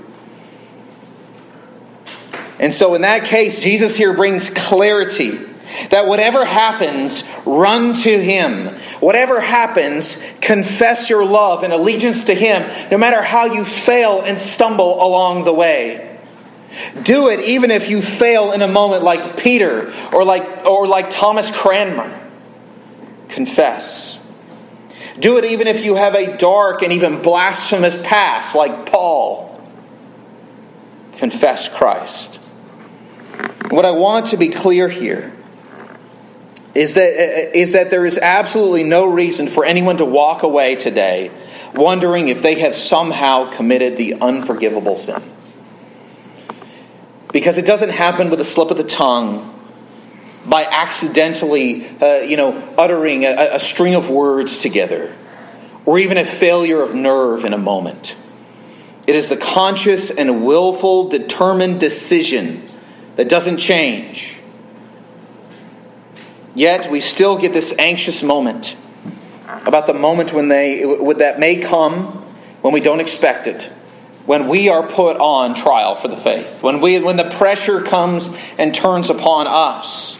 And 2.63 2.73
so, 2.73 2.93
in 2.95 3.01
that 3.01 3.25
case, 3.25 3.59
Jesus 3.59 3.97
here 3.97 4.13
brings 4.13 4.49
clarity 4.49 5.37
that 5.89 6.07
whatever 6.07 6.45
happens, 6.45 7.25
run 7.45 7.93
to 7.93 8.23
Him. 8.23 8.67
Whatever 9.01 9.41
happens, 9.41 10.17
confess 10.39 11.09
your 11.09 11.25
love 11.25 11.63
and 11.63 11.73
allegiance 11.73 12.23
to 12.23 12.33
Him, 12.33 12.63
no 12.89 12.97
matter 12.97 13.21
how 13.21 13.47
you 13.47 13.65
fail 13.65 14.21
and 14.21 14.37
stumble 14.37 15.05
along 15.05 15.43
the 15.43 15.51
way. 15.51 16.17
Do 17.01 17.27
it 17.27 17.41
even 17.41 17.69
if 17.69 17.89
you 17.89 18.01
fail 18.01 18.53
in 18.53 18.61
a 18.61 18.67
moment 18.69 19.03
like 19.03 19.35
Peter 19.35 19.91
or 20.13 20.23
like, 20.23 20.65
or 20.65 20.87
like 20.87 21.09
Thomas 21.09 21.51
Cranmer. 21.51 22.17
Confess. 23.27 24.17
Do 25.19 25.37
it 25.37 25.43
even 25.43 25.67
if 25.67 25.83
you 25.83 25.95
have 25.95 26.15
a 26.15 26.37
dark 26.37 26.81
and 26.81 26.93
even 26.93 27.21
blasphemous 27.21 27.97
past 28.01 28.55
like 28.55 28.85
Paul. 28.85 29.49
Confess 31.17 31.67
Christ. 31.67 32.39
What 33.69 33.85
I 33.85 33.91
want 33.91 34.27
to 34.27 34.37
be 34.37 34.49
clear 34.49 34.87
here 34.87 35.33
is 36.75 36.95
that, 36.95 37.57
is 37.57 37.73
that 37.73 37.89
there 37.89 38.05
is 38.05 38.17
absolutely 38.17 38.83
no 38.83 39.11
reason 39.11 39.47
for 39.47 39.65
anyone 39.65 39.97
to 39.97 40.05
walk 40.05 40.43
away 40.43 40.75
today 40.75 41.31
wondering 41.73 42.29
if 42.29 42.41
they 42.41 42.59
have 42.59 42.75
somehow 42.75 43.51
committed 43.51 43.97
the 43.97 44.15
unforgivable 44.15 44.95
sin. 44.95 45.21
Because 47.31 47.57
it 47.57 47.65
doesn't 47.65 47.89
happen 47.89 48.29
with 48.29 48.39
a 48.39 48.43
slip 48.43 48.69
of 48.69 48.77
the 48.77 48.83
tongue 48.83 49.49
by 50.45 50.65
accidentally, 50.65 51.87
uh, 51.99 52.17
you 52.17 52.37
know, 52.37 52.55
uttering 52.77 53.23
a, 53.25 53.55
a 53.55 53.59
string 53.59 53.95
of 53.95 54.09
words 54.09 54.59
together, 54.59 55.15
or 55.85 55.97
even 55.99 56.17
a 56.17 56.25
failure 56.25 56.81
of 56.81 56.93
nerve 56.93 57.45
in 57.45 57.53
a 57.53 57.57
moment. 57.57 58.15
It 59.07 59.15
is 59.15 59.29
the 59.29 59.37
conscious 59.37 60.11
and 60.11 60.45
willful, 60.45 61.09
determined 61.09 61.79
decision 61.79 62.67
that 63.15 63.29
doesn't 63.29 63.57
change 63.57 64.39
Yet 66.55 66.91
we 66.91 66.99
still 66.99 67.37
get 67.37 67.53
this 67.53 67.73
anxious 67.79 68.21
moment 68.21 68.75
about 69.65 69.87
the 69.87 69.93
moment 69.93 70.33
when 70.33 70.49
they 70.49 70.85
when 70.85 71.17
that 71.17 71.39
may 71.39 71.57
come 71.57 72.23
when 72.61 72.73
we 72.73 72.79
don't 72.79 72.99
expect 72.99 73.47
it, 73.47 73.63
when 74.25 74.47
we 74.47 74.69
are 74.69 74.85
put 74.87 75.17
on 75.17 75.55
trial 75.55 75.95
for 75.95 76.07
the 76.07 76.17
faith, 76.17 76.61
when 76.61 76.79
we 76.79 76.99
when 76.99 77.17
the 77.17 77.29
pressure 77.29 77.81
comes 77.81 78.29
and 78.57 78.73
turns 78.73 79.09
upon 79.09 79.47
us. 79.47 80.17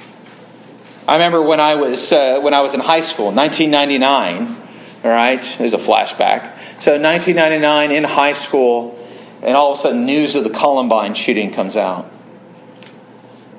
I 1.07 1.13
remember 1.13 1.41
when 1.41 1.59
I 1.59 1.75
was 1.75 2.11
uh, 2.11 2.39
when 2.41 2.53
I 2.53 2.61
was 2.61 2.73
in 2.73 2.79
high 2.79 3.01
school, 3.01 3.31
1999. 3.31 4.61
All 5.03 5.11
right, 5.11 5.55
there's 5.59 5.73
a 5.73 5.77
flashback. 5.77 6.57
So 6.79 6.97
1999 6.99 7.91
in 7.91 8.05
high 8.05 8.31
school, 8.31 8.97
and 9.41 9.55
all 9.55 9.73
of 9.73 9.77
a 9.77 9.81
sudden 9.81 10.05
news 10.05 10.35
of 10.35 10.45
the 10.45 10.49
Columbine 10.49 11.13
shooting 11.13 11.51
comes 11.51 11.75
out. 11.77 12.09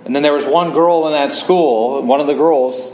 And 0.04 0.14
then 0.14 0.22
there 0.22 0.32
was 0.32 0.44
one 0.44 0.72
girl 0.72 1.06
in 1.06 1.12
that 1.12 1.32
school, 1.32 2.02
one 2.02 2.20
of 2.20 2.26
the 2.26 2.34
girls, 2.34 2.90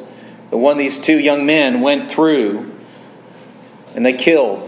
the 0.50 0.56
one 0.56 0.78
these 0.78 0.98
two 0.98 1.18
young 1.18 1.44
men 1.46 1.80
went 1.80 2.10
through, 2.10 2.72
and 3.94 4.06
they 4.06 4.12
killed 4.12 4.66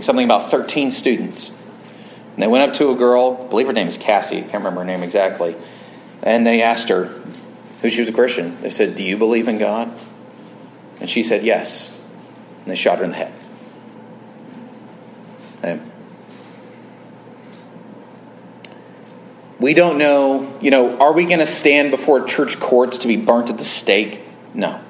something 0.00 0.24
about 0.24 0.50
13 0.50 0.90
students. 0.90 1.50
And 1.50 2.42
they 2.42 2.46
went 2.48 2.68
up 2.68 2.76
to 2.78 2.90
a 2.90 2.96
girl, 2.96 3.44
I 3.44 3.48
believe 3.48 3.66
her 3.66 3.72
name 3.72 3.88
is 3.88 3.96
Cassie, 3.96 4.38
I 4.38 4.40
can't 4.42 4.54
remember 4.54 4.80
her 4.80 4.86
name 4.86 5.02
exactly, 5.02 5.54
and 6.22 6.46
they 6.46 6.62
asked 6.62 6.88
her 6.88 7.22
who 7.82 7.90
she 7.90 8.00
was 8.00 8.08
a 8.08 8.12
Christian. 8.12 8.60
They 8.60 8.70
said, 8.70 8.94
Do 8.94 9.02
you 9.02 9.16
believe 9.16 9.48
in 9.48 9.58
God? 9.58 9.92
And 11.00 11.10
she 11.10 11.22
said, 11.22 11.42
Yes. 11.42 12.00
And 12.60 12.70
they 12.70 12.76
shot 12.76 12.98
her 12.98 13.04
in 13.04 13.10
the 13.10 13.16
head. 13.16 13.34
And 15.62 15.91
we 19.62 19.74
don't 19.74 19.96
know, 19.96 20.58
you 20.60 20.72
know, 20.72 20.98
are 20.98 21.12
we 21.12 21.24
going 21.24 21.38
to 21.38 21.46
stand 21.46 21.92
before 21.92 22.24
church 22.24 22.58
courts 22.58 22.98
to 22.98 23.08
be 23.08 23.16
burnt 23.16 23.48
at 23.48 23.58
the 23.58 23.64
stake? 23.64 24.20
No. 24.54 24.80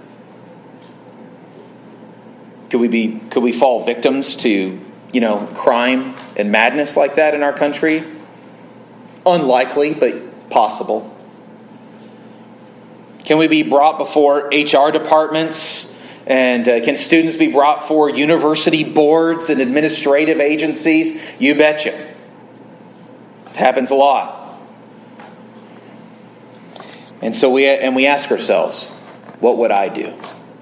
Could 2.70 2.80
we 2.80 2.88
be 2.88 3.20
could 3.30 3.42
we 3.42 3.52
fall 3.52 3.84
victims 3.84 4.34
to, 4.36 4.80
you 5.12 5.20
know, 5.20 5.46
crime 5.54 6.14
and 6.36 6.50
madness 6.50 6.96
like 6.96 7.16
that 7.16 7.34
in 7.34 7.42
our 7.42 7.52
country? 7.52 8.02
Unlikely, 9.26 9.92
but 9.92 10.48
possible. 10.48 11.14
Can 13.26 13.36
we 13.36 13.48
be 13.48 13.62
brought 13.62 13.98
before 13.98 14.48
HR 14.48 14.90
departments? 14.90 15.90
And 16.26 16.66
uh, 16.66 16.80
can 16.82 16.96
students 16.96 17.36
be 17.36 17.48
brought 17.48 17.80
before 17.80 18.08
university 18.08 18.84
boards 18.84 19.50
and 19.50 19.60
administrative 19.60 20.40
agencies? 20.40 21.20
You 21.38 21.56
betcha. 21.56 21.92
It 21.92 23.56
happens 23.56 23.90
a 23.90 23.96
lot. 23.96 24.41
And 27.22 27.34
so 27.34 27.50
we 27.50 27.66
and 27.66 27.94
we 27.94 28.06
ask 28.06 28.30
ourselves, 28.30 28.90
what 29.40 29.56
would 29.58 29.70
I 29.70 29.88
do? 29.88 30.12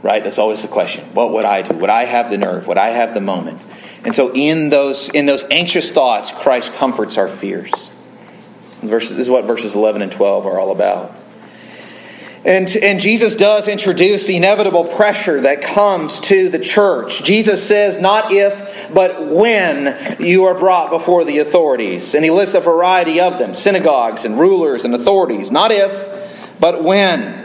Right? 0.02 0.22
That's 0.22 0.38
always 0.38 0.62
the 0.62 0.68
question. 0.68 1.04
What 1.14 1.32
would 1.32 1.44
I 1.44 1.62
do? 1.62 1.74
Would 1.76 1.90
I 1.90 2.04
have 2.04 2.30
the 2.30 2.38
nerve? 2.38 2.66
Would 2.68 2.78
I 2.78 2.90
have 2.90 3.14
the 3.14 3.20
moment? 3.20 3.60
And 4.04 4.14
so 4.14 4.32
in 4.32 4.68
those 4.68 5.08
in 5.08 5.26
those 5.26 5.44
anxious 5.50 5.90
thoughts, 5.90 6.32
Christ 6.32 6.74
comforts 6.74 7.18
our 7.18 7.28
fears. 7.28 7.90
Verses, 8.82 9.16
this 9.16 9.26
is 9.26 9.30
what 9.30 9.44
verses 9.46 9.74
11 9.74 10.02
and 10.02 10.12
12 10.12 10.46
are 10.46 10.58
all 10.58 10.70
about. 10.70 11.16
And, 12.42 12.74
and 12.74 13.00
Jesus 13.00 13.36
does 13.36 13.68
introduce 13.68 14.24
the 14.24 14.36
inevitable 14.36 14.84
pressure 14.84 15.42
that 15.42 15.60
comes 15.60 16.20
to 16.20 16.48
the 16.48 16.58
church. 16.58 17.22
Jesus 17.22 17.66
says, 17.66 17.98
not 17.98 18.32
if, 18.32 18.90
but 18.94 19.26
when 19.26 20.16
you 20.18 20.44
are 20.44 20.58
brought 20.58 20.88
before 20.88 21.26
the 21.26 21.38
authorities. 21.38 22.14
And 22.14 22.24
he 22.24 22.30
lists 22.30 22.54
a 22.54 22.60
variety 22.60 23.20
of 23.20 23.38
them 23.38 23.52
synagogues 23.52 24.24
and 24.24 24.40
rulers 24.40 24.86
and 24.86 24.94
authorities. 24.94 25.50
Not 25.50 25.70
if, 25.70 25.92
but 26.60 26.84
when. 26.84 27.40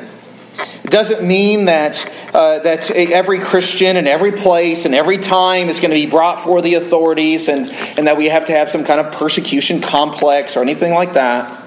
It 0.83 0.91
doesn't 0.91 1.27
mean 1.27 1.65
that, 1.65 2.09
uh, 2.33 2.59
that 2.59 2.89
every 2.91 3.39
Christian 3.39 3.97
in 3.97 4.07
every 4.07 4.31
place 4.31 4.85
and 4.85 4.95
every 4.95 5.17
time 5.17 5.67
is 5.67 5.79
going 5.79 5.89
to 5.89 5.95
be 5.95 6.05
brought 6.05 6.39
for 6.39 6.61
the 6.61 6.75
authorities 6.75 7.49
and, 7.49 7.67
and 7.97 8.07
that 8.07 8.17
we 8.17 8.27
have 8.27 8.45
to 8.45 8.53
have 8.53 8.69
some 8.69 8.85
kind 8.85 8.99
of 8.99 9.11
persecution 9.11 9.81
complex 9.81 10.55
or 10.55 10.61
anything 10.61 10.93
like 10.93 11.13
that. 11.13 11.61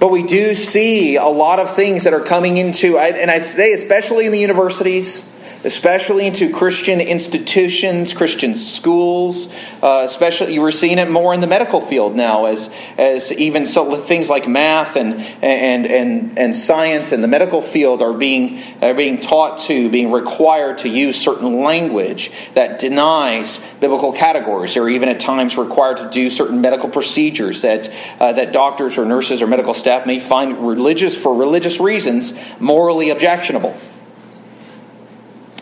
But 0.00 0.10
we 0.10 0.22
do 0.22 0.54
see 0.54 1.16
a 1.16 1.26
lot 1.26 1.60
of 1.60 1.70
things 1.76 2.04
that 2.04 2.14
are 2.14 2.22
coming 2.22 2.56
into, 2.56 2.98
and 2.98 3.30
I 3.30 3.40
say 3.40 3.74
especially 3.74 4.24
in 4.24 4.32
the 4.32 4.40
universities, 4.40 5.22
especially 5.64 6.26
into 6.26 6.52
Christian 6.52 7.00
institutions, 7.00 8.12
Christian 8.12 8.56
schools. 8.56 9.48
Uh, 9.82 10.02
especially, 10.04 10.54
you 10.54 10.60
were 10.60 10.72
seeing 10.72 10.98
it 10.98 11.10
more 11.10 11.34
in 11.34 11.40
the 11.40 11.46
medical 11.46 11.80
field 11.80 12.16
now, 12.16 12.46
as 12.46 12.70
as 12.98 13.32
even 13.32 13.64
so, 13.64 13.96
things 13.96 14.28
like 14.28 14.48
math 14.48 14.96
and 14.96 15.20
and 15.42 15.86
and 15.86 16.38
and 16.38 16.56
science 16.56 17.12
and 17.12 17.22
the 17.22 17.28
medical 17.28 17.62
field 17.62 18.02
are 18.02 18.12
being 18.12 18.60
are 18.82 18.94
being 18.94 19.20
taught 19.20 19.58
to, 19.60 19.90
being 19.90 20.10
required 20.10 20.78
to 20.78 20.88
use 20.88 21.20
certain 21.20 21.60
language 21.62 22.30
that 22.54 22.78
denies 22.78 23.60
biblical 23.80 24.12
categories, 24.12 24.76
or 24.76 24.88
even 24.88 25.08
at 25.08 25.20
times 25.20 25.56
required 25.56 25.98
to 25.98 26.10
do 26.10 26.30
certain 26.30 26.60
medical 26.60 26.88
procedures 26.88 27.62
that 27.62 27.92
uh, 28.18 28.32
that 28.32 28.52
doctors 28.52 28.98
or 28.98 29.04
nurses 29.04 29.42
or 29.42 29.46
medical 29.46 29.74
staff 29.74 30.06
may 30.06 30.18
find 30.18 30.66
religious 30.66 31.20
for 31.20 31.34
religious 31.34 31.80
reasons 31.80 32.32
morally 32.58 33.10
objectionable. 33.10 33.76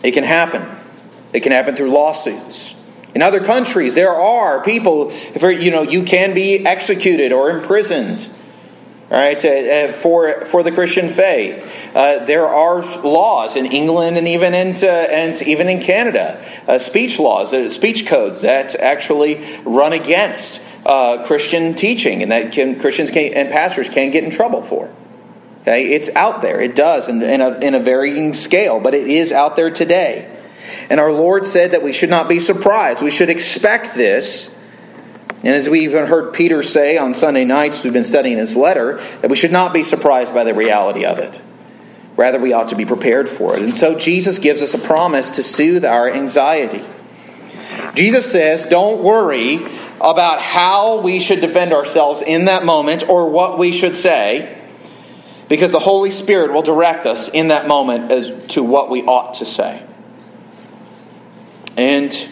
It 0.03 0.11
can 0.11 0.23
happen. 0.23 0.65
It 1.33 1.41
can 1.41 1.51
happen 1.51 1.75
through 1.75 1.91
lawsuits. 1.91 2.75
In 3.13 3.21
other 3.21 3.43
countries, 3.43 3.95
there 3.95 4.13
are 4.13 4.63
people, 4.63 5.11
you 5.41 5.71
know, 5.71 5.81
you 5.81 6.03
can 6.03 6.33
be 6.33 6.65
executed 6.65 7.31
or 7.31 7.49
imprisoned, 7.49 8.29
right, 9.09 9.43
uh, 9.43 9.49
uh, 9.49 9.91
for, 9.93 10.45
for 10.45 10.61
the 10.61 10.71
Christian 10.71 11.09
faith. 11.09 11.91
Uh, 11.95 12.23
there 12.25 12.47
are 12.47 12.81
laws 13.01 13.55
in 13.55 13.65
England 13.65 14.17
and 14.17 14.27
even 14.27 14.53
in, 14.53 14.75
uh, 14.83 14.87
and 14.87 15.41
even 15.41 15.67
in 15.69 15.81
Canada, 15.81 16.43
uh, 16.67 16.77
speech 16.77 17.19
laws, 17.19 17.73
speech 17.73 18.05
codes 18.05 18.41
that 18.41 18.75
actually 18.75 19.43
run 19.63 19.93
against 19.93 20.61
Christian 21.25 21.73
teaching 21.73 22.21
and 22.21 22.31
that 22.31 22.51
can, 22.51 22.79
Christians 22.79 23.09
can, 23.09 23.33
and 23.33 23.49
pastors 23.49 23.89
can 23.89 24.11
get 24.11 24.23
in 24.23 24.29
trouble 24.29 24.61
for. 24.61 24.89
Okay, 25.61 25.93
it's 25.93 26.09
out 26.15 26.41
there. 26.41 26.61
It 26.61 26.75
does 26.75 27.09
in, 27.09 27.21
in, 27.21 27.41
a, 27.41 27.59
in 27.59 27.75
a 27.75 27.79
varying 27.79 28.33
scale, 28.33 28.79
but 28.79 28.93
it 28.93 29.07
is 29.07 29.31
out 29.31 29.55
there 29.55 29.69
today. 29.69 30.37
And 30.89 30.99
our 30.99 31.11
Lord 31.11 31.45
said 31.45 31.71
that 31.71 31.83
we 31.83 31.91
should 31.91 32.09
not 32.09 32.29
be 32.29 32.39
surprised. 32.39 33.01
We 33.01 33.11
should 33.11 33.29
expect 33.29 33.95
this. 33.95 34.55
And 35.43 35.55
as 35.55 35.67
we 35.69 35.81
even 35.81 36.05
heard 36.05 36.33
Peter 36.33 36.61
say 36.61 36.97
on 36.97 37.13
Sunday 37.13 37.45
nights, 37.45 37.83
we've 37.83 37.93
been 37.93 38.05
studying 38.05 38.37
his 38.37 38.55
letter, 38.55 38.97
that 39.21 39.29
we 39.29 39.35
should 39.35 39.51
not 39.51 39.73
be 39.73 39.83
surprised 39.83 40.33
by 40.33 40.43
the 40.43 40.53
reality 40.53 41.05
of 41.05 41.19
it. 41.19 41.41
Rather, 42.15 42.39
we 42.39 42.53
ought 42.53 42.69
to 42.69 42.75
be 42.75 42.85
prepared 42.85 43.29
for 43.29 43.55
it. 43.55 43.61
And 43.61 43.75
so 43.75 43.97
Jesus 43.97 44.39
gives 44.39 44.61
us 44.61 44.73
a 44.73 44.77
promise 44.77 45.31
to 45.31 45.43
soothe 45.43 45.85
our 45.85 46.11
anxiety. 46.11 46.83
Jesus 47.95 48.29
says, 48.29 48.65
Don't 48.65 49.01
worry 49.01 49.59
about 50.01 50.41
how 50.41 51.01
we 51.01 51.19
should 51.19 51.41
defend 51.41 51.73
ourselves 51.73 52.21
in 52.21 52.45
that 52.45 52.65
moment 52.65 53.07
or 53.07 53.29
what 53.29 53.57
we 53.57 53.71
should 53.71 53.95
say 53.95 54.58
because 55.49 55.71
the 55.71 55.79
Holy 55.79 56.11
Spirit 56.11 56.53
will 56.53 56.61
direct 56.61 57.05
us 57.05 57.27
in 57.27 57.49
that 57.49 57.67
moment 57.67 58.11
as 58.11 58.31
to 58.49 58.63
what 58.63 58.89
we 58.89 59.03
ought 59.03 59.33
to 59.35 59.45
say. 59.45 59.83
And 61.75 62.29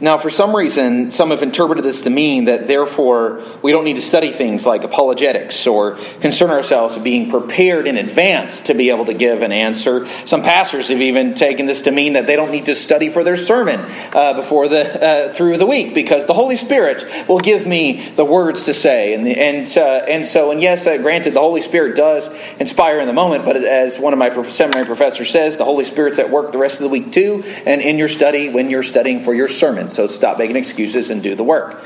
Now, 0.00 0.16
for 0.16 0.30
some 0.30 0.54
reason, 0.54 1.10
some 1.10 1.30
have 1.30 1.42
interpreted 1.42 1.84
this 1.84 2.02
to 2.02 2.10
mean 2.10 2.44
that 2.44 2.68
therefore 2.68 3.42
we 3.62 3.72
don't 3.72 3.84
need 3.84 3.96
to 3.96 4.02
study 4.02 4.30
things 4.30 4.64
like 4.64 4.84
apologetics 4.84 5.66
or 5.66 5.92
concern 6.20 6.50
ourselves 6.50 6.94
with 6.94 7.02
being 7.02 7.30
prepared 7.30 7.88
in 7.88 7.96
advance 7.96 8.60
to 8.62 8.74
be 8.74 8.90
able 8.90 9.06
to 9.06 9.14
give 9.14 9.42
an 9.42 9.50
answer. 9.50 10.06
Some 10.24 10.42
pastors 10.42 10.88
have 10.88 11.00
even 11.00 11.34
taken 11.34 11.66
this 11.66 11.82
to 11.82 11.90
mean 11.90 12.12
that 12.12 12.28
they 12.28 12.36
don't 12.36 12.52
need 12.52 12.66
to 12.66 12.76
study 12.76 13.08
for 13.08 13.24
their 13.24 13.36
sermon 13.36 13.80
uh, 14.12 14.34
before 14.34 14.68
the 14.68 15.02
uh, 15.02 15.34
through 15.34 15.58
the 15.58 15.66
week 15.66 15.94
because 15.94 16.26
the 16.26 16.34
Holy 16.34 16.56
Spirit 16.56 17.04
will 17.28 17.40
give 17.40 17.66
me 17.66 18.08
the 18.10 18.24
words 18.24 18.64
to 18.64 18.74
say. 18.74 19.14
And 19.14 19.26
and 19.26 19.76
uh, 19.76 20.04
and 20.06 20.24
so 20.24 20.52
and 20.52 20.62
yes, 20.62 20.86
uh, 20.86 20.98
granted, 20.98 21.34
the 21.34 21.40
Holy 21.40 21.60
Spirit 21.60 21.96
does 21.96 22.28
inspire 22.60 23.00
in 23.00 23.08
the 23.08 23.12
moment, 23.12 23.44
but 23.44 23.56
as 23.56 23.98
one 23.98 24.12
of 24.12 24.20
my 24.20 24.30
seminary 24.44 24.86
professors 24.86 25.30
says, 25.30 25.56
the 25.56 25.64
Holy 25.64 25.84
Spirit's 25.84 26.20
at 26.20 26.30
work 26.30 26.52
the 26.52 26.58
rest 26.58 26.76
of 26.76 26.84
the 26.84 26.88
week 26.88 27.10
too, 27.10 27.42
and 27.66 27.82
in 27.82 27.98
your 27.98 28.08
study 28.08 28.48
when 28.48 28.70
you're 28.70 28.84
studying 28.84 29.22
for 29.22 29.34
your 29.34 29.48
sermon. 29.48 29.87
So 29.90 30.06
stop 30.06 30.38
making 30.38 30.56
excuses 30.56 31.10
and 31.10 31.22
do 31.22 31.34
the 31.34 31.44
work. 31.44 31.84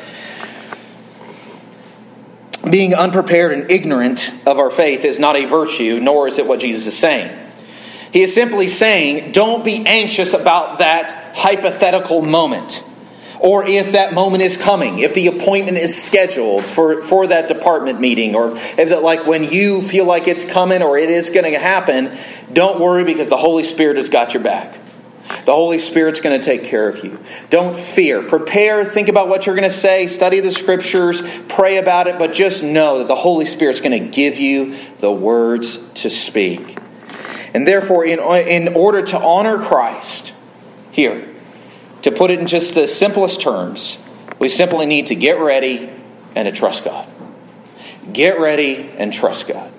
Being 2.68 2.94
unprepared 2.94 3.52
and 3.52 3.70
ignorant 3.70 4.30
of 4.46 4.58
our 4.58 4.70
faith 4.70 5.04
is 5.04 5.18
not 5.18 5.36
a 5.36 5.46
virtue, 5.46 5.98
nor 6.00 6.28
is 6.28 6.38
it 6.38 6.46
what 6.46 6.60
Jesus 6.60 6.86
is 6.86 6.96
saying. 6.96 7.38
He 8.12 8.22
is 8.22 8.34
simply 8.34 8.68
saying, 8.68 9.32
don't 9.32 9.64
be 9.64 9.84
anxious 9.86 10.34
about 10.34 10.78
that 10.78 11.34
hypothetical 11.34 12.22
moment. 12.22 12.84
Or 13.40 13.66
if 13.66 13.92
that 13.92 14.14
moment 14.14 14.44
is 14.44 14.56
coming, 14.56 15.00
if 15.00 15.14
the 15.14 15.26
appointment 15.26 15.76
is 15.76 16.00
scheduled 16.00 16.64
for, 16.64 17.02
for 17.02 17.26
that 17.26 17.48
department 17.48 18.00
meeting, 18.00 18.36
or 18.36 18.52
if 18.52 18.90
that, 18.90 19.02
like 19.02 19.26
when 19.26 19.42
you 19.42 19.82
feel 19.82 20.04
like 20.04 20.28
it's 20.28 20.44
coming 20.44 20.80
or 20.80 20.96
it 20.96 21.10
is 21.10 21.30
going 21.30 21.50
to 21.50 21.58
happen, 21.58 22.16
don't 22.52 22.78
worry 22.78 23.02
because 23.02 23.28
the 23.28 23.36
Holy 23.36 23.64
Spirit 23.64 23.96
has 23.96 24.10
got 24.10 24.32
your 24.32 24.44
back. 24.44 24.78
The 25.44 25.52
Holy 25.52 25.78
Spirit's 25.78 26.20
going 26.20 26.38
to 26.38 26.44
take 26.44 26.64
care 26.64 26.88
of 26.88 27.04
you. 27.04 27.18
Don't 27.48 27.76
fear. 27.76 28.22
Prepare, 28.22 28.85
think 28.85 29.08
about 29.08 29.28
what 29.28 29.46
you're 29.46 29.54
going 29.54 29.68
to 29.68 29.74
say, 29.74 30.06
study 30.06 30.40
the 30.40 30.52
scriptures, 30.52 31.22
pray 31.48 31.78
about 31.78 32.06
it, 32.08 32.18
but 32.18 32.32
just 32.32 32.62
know 32.62 32.98
that 32.98 33.08
the 33.08 33.14
Holy 33.14 33.46
Spirit's 33.46 33.80
going 33.80 34.02
to 34.02 34.11
give 34.11 34.38
you 34.38 34.76
the 34.98 35.11
words 35.11 35.78
to 35.94 36.11
speak. 36.11 36.76
And 37.54 37.66
therefore, 37.66 38.04
in, 38.04 38.18
in 38.20 38.74
order 38.74 39.02
to 39.02 39.20
honor 39.20 39.58
Christ 39.58 40.35
here, 40.90 41.28
to 42.02 42.11
put 42.11 42.30
it 42.30 42.40
in 42.40 42.46
just 42.46 42.74
the 42.74 42.87
simplest 42.87 43.40
terms, 43.40 43.98
we 44.38 44.48
simply 44.48 44.87
need 44.87 45.06
to 45.06 45.14
get 45.14 45.38
ready 45.38 45.90
and 46.35 46.46
to 46.46 46.52
trust 46.52 46.85
God. 46.85 47.08
Get 48.12 48.40
ready 48.40 48.90
and 48.98 49.12
trust 49.12 49.46
God. 49.48 49.71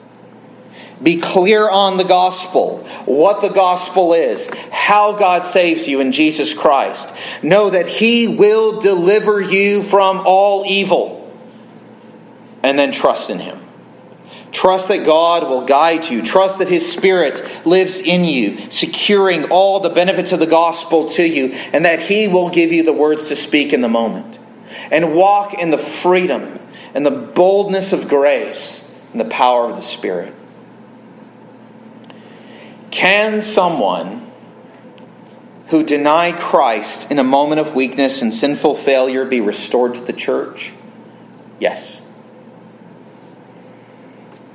Be 1.04 1.20
clear 1.20 1.70
on 1.70 1.98
the 1.98 2.06
gospel, 2.06 2.78
what 3.06 3.42
the 3.42 3.50
gospel 3.50 4.14
is, 4.14 4.50
how 4.72 5.18
God 5.18 5.44
saves 5.44 5.86
you 5.86 6.00
in 6.00 6.14
Jesus 6.14 6.54
Christ. 6.54 7.14
Know 7.44 7.70
that 7.70 7.88
He 7.88 8.28
will 8.28 8.80
deliver 8.80 9.42
you 9.42 9.84
from 9.84 10.24
all 10.26 10.66
evil. 10.66 11.20
And 12.64 12.80
then 12.80 12.94
trust 12.94 13.30
in 13.30 13.40
Him. 13.40 13.60
Trust 14.54 14.88
that 14.88 15.06
God 15.06 15.44
will 15.44 15.66
guide 15.66 16.08
you. 16.08 16.22
Trust 16.22 16.60
that 16.60 16.70
His 16.70 16.90
Spirit 16.90 17.66
lives 17.66 18.00
in 18.00 18.24
you, 18.24 18.72
securing 18.72 19.46
all 19.46 19.82
the 19.82 19.90
benefits 19.90 20.32
of 20.32 20.40
the 20.40 20.48
gospel 20.48 21.10
to 21.10 21.28
you, 21.28 21.48
and 21.74 21.84
that 21.84 22.00
He 22.00 22.30
will 22.30 22.50
give 22.50 22.72
you 22.72 22.84
the 22.84 22.94
words 22.94 23.28
to 23.28 23.36
speak 23.36 23.74
in 23.74 23.82
the 23.82 23.90
moment. 23.90 24.40
And 24.90 25.16
walk 25.16 25.56
in 25.56 25.70
the 25.70 25.78
freedom 25.78 26.60
and 26.94 27.06
the 27.06 27.12
boldness 27.12 27.92
of 27.92 28.08
grace 28.08 28.90
and 29.12 29.20
the 29.20 29.26
power 29.26 29.70
of 29.70 29.76
the 29.76 29.82
Spirit. 29.82 30.34
Can 32.94 33.42
someone 33.42 34.22
who 35.70 35.82
denied 35.82 36.38
Christ 36.38 37.10
in 37.10 37.18
a 37.18 37.24
moment 37.24 37.60
of 37.60 37.74
weakness 37.74 38.22
and 38.22 38.32
sinful 38.32 38.76
failure 38.76 39.26
be 39.26 39.42
restored 39.42 39.96
to 39.96 40.02
the 40.02 40.14
church? 40.14 40.72
Yes. 41.60 42.04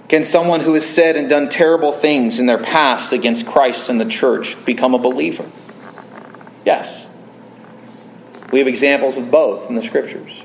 Can 0.06 0.22
someone 0.22 0.60
who 0.60 0.74
has 0.74 0.86
said 0.86 1.16
and 1.16 1.28
done 1.28 1.48
terrible 1.48 1.90
things 1.90 2.38
in 2.38 2.46
their 2.46 2.62
past 2.62 3.12
against 3.12 3.44
Christ 3.44 3.90
and 3.90 4.00
the 4.00 4.04
church 4.04 4.64
become 4.64 4.94
a 4.94 4.98
believer? 5.00 5.50
Yes. 6.64 7.08
We 8.52 8.60
have 8.60 8.68
examples 8.68 9.16
of 9.16 9.32
both 9.32 9.68
in 9.68 9.74
the 9.74 9.82
scriptures. 9.82 10.44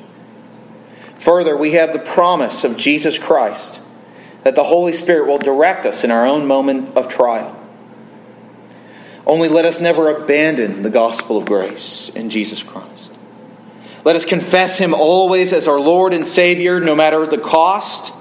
Further, 1.19 1.55
we 1.55 1.73
have 1.73 1.93
the 1.93 1.99
promise 1.99 2.63
of 2.63 2.75
Jesus 2.75 3.19
Christ 3.19 3.81
that 4.41 4.55
the 4.55 4.63
Holy 4.63 4.93
Spirit 4.93 5.27
will 5.27 5.37
direct 5.37 5.85
us 5.85 6.03
in 6.03 6.09
our 6.09 6.25
own 6.25 6.47
moment 6.47 6.97
of 6.97 7.07
trial. 7.07 7.59
Only 9.25 9.47
let 9.47 9.65
us 9.65 9.79
never 9.79 10.09
abandon 10.09 10.83
the 10.83 10.89
gospel 10.89 11.37
of 11.37 11.45
grace 11.45 12.09
in 12.13 12.29
Jesus 12.29 12.61
Christ. 12.61 13.13
Let 14.03 14.15
us 14.15 14.25
confess 14.25 14.77
Him 14.77 14.93
always 14.93 15.53
as 15.53 15.67
our 15.67 15.79
Lord 15.79 16.13
and 16.13 16.27
Savior, 16.27 16.79
no 16.79 16.93
matter 16.93 17.25
the 17.25 17.37
cost, 17.37 18.13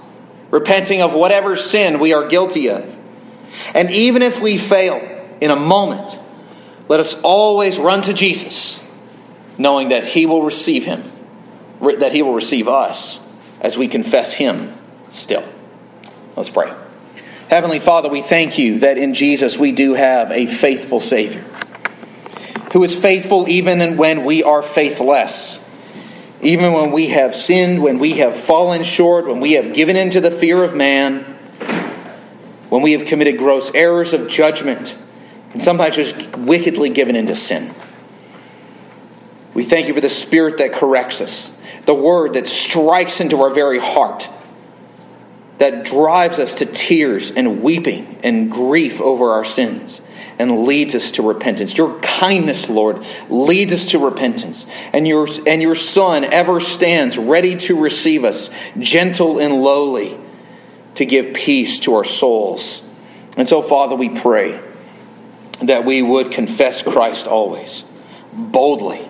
repenting 0.50 1.02
of 1.02 1.12
whatever 1.12 1.56
sin 1.56 1.98
we 1.98 2.12
are 2.12 2.28
guilty 2.28 2.70
of. 2.70 2.88
And 3.74 3.90
even 3.90 4.22
if 4.22 4.40
we 4.40 4.58
fail 4.58 4.96
in 5.40 5.50
a 5.50 5.56
moment, 5.56 6.18
let 6.88 7.00
us 7.00 7.20
always 7.22 7.78
run 7.78 8.02
to 8.02 8.14
Jesus, 8.14 8.80
knowing 9.58 9.88
that 9.88 10.04
He 10.04 10.26
will 10.26 10.42
receive 10.42 10.84
Him, 10.84 11.10
that 11.80 12.12
He 12.12 12.22
will 12.22 12.34
receive 12.34 12.68
us 12.68 13.20
as 13.60 13.76
we 13.76 13.88
confess 13.88 14.32
Him 14.32 14.72
still. 15.10 15.44
Let's 16.36 16.50
pray. 16.50 16.72
Heavenly 17.52 17.80
Father, 17.80 18.08
we 18.08 18.22
thank 18.22 18.56
you 18.56 18.78
that 18.78 18.96
in 18.96 19.12
Jesus 19.12 19.58
we 19.58 19.72
do 19.72 19.92
have 19.92 20.30
a 20.30 20.46
faithful 20.46 21.00
Savior 21.00 21.44
who 22.72 22.82
is 22.82 22.98
faithful 22.98 23.46
even 23.46 23.98
when 23.98 24.24
we 24.24 24.42
are 24.42 24.62
faithless. 24.62 25.62
Even 26.40 26.72
when 26.72 26.92
we 26.92 27.08
have 27.08 27.34
sinned, 27.34 27.82
when 27.82 27.98
we 27.98 28.14
have 28.14 28.34
fallen 28.34 28.82
short, 28.82 29.26
when 29.26 29.40
we 29.40 29.52
have 29.52 29.74
given 29.74 29.96
into 29.96 30.18
the 30.18 30.30
fear 30.30 30.64
of 30.64 30.74
man, 30.74 31.24
when 32.70 32.80
we 32.80 32.92
have 32.92 33.04
committed 33.04 33.36
gross 33.36 33.70
errors 33.74 34.14
of 34.14 34.30
judgment, 34.30 34.96
and 35.52 35.62
sometimes 35.62 35.96
just 35.96 36.38
wickedly 36.38 36.88
given 36.88 37.16
into 37.16 37.36
sin. 37.36 37.74
We 39.52 39.62
thank 39.62 39.88
you 39.88 39.92
for 39.92 40.00
the 40.00 40.08
Spirit 40.08 40.56
that 40.56 40.72
corrects 40.72 41.20
us, 41.20 41.52
the 41.84 41.94
Word 41.94 42.32
that 42.32 42.46
strikes 42.46 43.20
into 43.20 43.42
our 43.42 43.50
very 43.50 43.78
heart 43.78 44.30
that 45.62 45.84
drives 45.84 46.40
us 46.40 46.56
to 46.56 46.66
tears 46.66 47.30
and 47.30 47.62
weeping 47.62 48.18
and 48.24 48.50
grief 48.50 49.00
over 49.00 49.30
our 49.30 49.44
sins 49.44 50.00
and 50.36 50.64
leads 50.64 50.96
us 50.96 51.12
to 51.12 51.22
repentance. 51.22 51.78
Your 51.78 52.00
kindness, 52.00 52.68
Lord, 52.68 53.06
leads 53.30 53.72
us 53.72 53.86
to 53.92 54.00
repentance. 54.00 54.66
And 54.92 55.06
your, 55.06 55.28
and 55.46 55.62
your 55.62 55.76
Son 55.76 56.24
ever 56.24 56.58
stands 56.58 57.16
ready 57.16 57.54
to 57.58 57.80
receive 57.80 58.24
us, 58.24 58.50
gentle 58.76 59.38
and 59.38 59.62
lowly, 59.62 60.18
to 60.96 61.06
give 61.06 61.32
peace 61.32 61.78
to 61.80 61.94
our 61.94 62.04
souls. 62.04 62.84
And 63.36 63.48
so, 63.48 63.62
Father, 63.62 63.94
we 63.94 64.08
pray 64.08 64.60
that 65.60 65.84
we 65.84 66.02
would 66.02 66.32
confess 66.32 66.82
Christ 66.82 67.28
always, 67.28 67.84
boldly, 68.32 69.08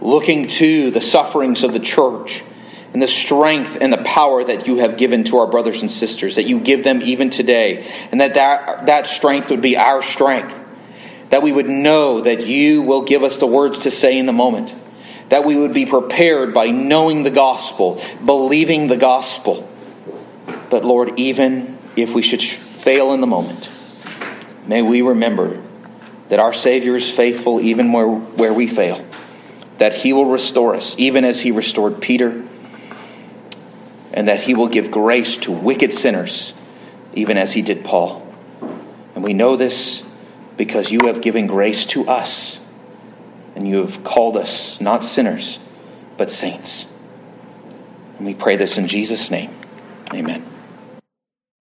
looking 0.00 0.46
to 0.46 0.92
the 0.92 1.00
sufferings 1.00 1.64
of 1.64 1.72
the 1.72 1.80
church 1.80 2.44
and 2.92 3.02
the 3.02 3.08
strength 3.08 3.78
and 3.80 3.92
the 3.92 3.98
power 3.98 4.42
that 4.42 4.66
you 4.66 4.78
have 4.78 4.96
given 4.96 5.24
to 5.24 5.38
our 5.38 5.46
brothers 5.46 5.82
and 5.82 5.90
sisters, 5.90 6.36
that 6.36 6.44
you 6.44 6.60
give 6.60 6.84
them 6.84 7.02
even 7.02 7.30
today, 7.30 7.86
and 8.10 8.20
that 8.20 8.34
that, 8.34 8.86
that 8.86 9.06
strength 9.06 9.50
would 9.50 9.60
be 9.60 9.76
our 9.76 10.02
strength. 10.02 10.58
That 11.30 11.42
we 11.42 11.52
would 11.52 11.68
know 11.68 12.22
that 12.22 12.46
you 12.46 12.82
will 12.82 13.02
give 13.02 13.22
us 13.22 13.36
the 13.36 13.46
words 13.46 13.80
to 13.80 13.90
say 13.90 14.18
in 14.18 14.24
the 14.24 14.32
moment. 14.32 14.74
That 15.28 15.44
we 15.44 15.56
would 15.56 15.74
be 15.74 15.84
prepared 15.84 16.54
by 16.54 16.70
knowing 16.70 17.22
the 17.22 17.30
gospel, 17.30 18.00
believing 18.24 18.88
the 18.88 18.96
gospel. 18.96 19.68
But 20.70 20.86
Lord, 20.86 21.18
even 21.18 21.78
if 21.96 22.14
we 22.14 22.22
should 22.22 22.42
fail 22.42 23.12
in 23.12 23.20
the 23.20 23.26
moment, 23.26 23.68
may 24.66 24.80
we 24.80 25.02
remember 25.02 25.62
that 26.30 26.38
our 26.38 26.54
Savior 26.54 26.96
is 26.96 27.14
faithful 27.14 27.60
even 27.60 27.92
where, 27.92 28.08
where 28.08 28.54
we 28.54 28.66
fail. 28.66 29.04
That 29.76 29.92
he 29.92 30.14
will 30.14 30.26
restore 30.26 30.74
us, 30.74 30.94
even 30.98 31.26
as 31.26 31.42
he 31.42 31.50
restored 31.50 32.00
Peter 32.00 32.47
and 34.18 34.26
that 34.26 34.40
he 34.40 34.52
will 34.52 34.66
give 34.66 34.90
grace 34.90 35.36
to 35.36 35.52
wicked 35.52 35.92
sinners, 35.92 36.52
even 37.14 37.38
as 37.38 37.52
he 37.52 37.62
did 37.62 37.84
Paul. 37.84 38.26
And 39.14 39.22
we 39.22 39.32
know 39.32 39.54
this 39.54 40.04
because 40.56 40.90
you 40.90 41.06
have 41.06 41.20
given 41.20 41.46
grace 41.46 41.84
to 41.86 42.04
us, 42.08 42.58
and 43.54 43.68
you 43.68 43.76
have 43.76 44.02
called 44.02 44.36
us 44.36 44.80
not 44.80 45.04
sinners, 45.04 45.60
but 46.16 46.32
saints. 46.32 46.92
And 48.16 48.26
we 48.26 48.34
pray 48.34 48.56
this 48.56 48.76
in 48.76 48.88
Jesus' 48.88 49.30
name. 49.30 49.54
Amen. 50.12 50.44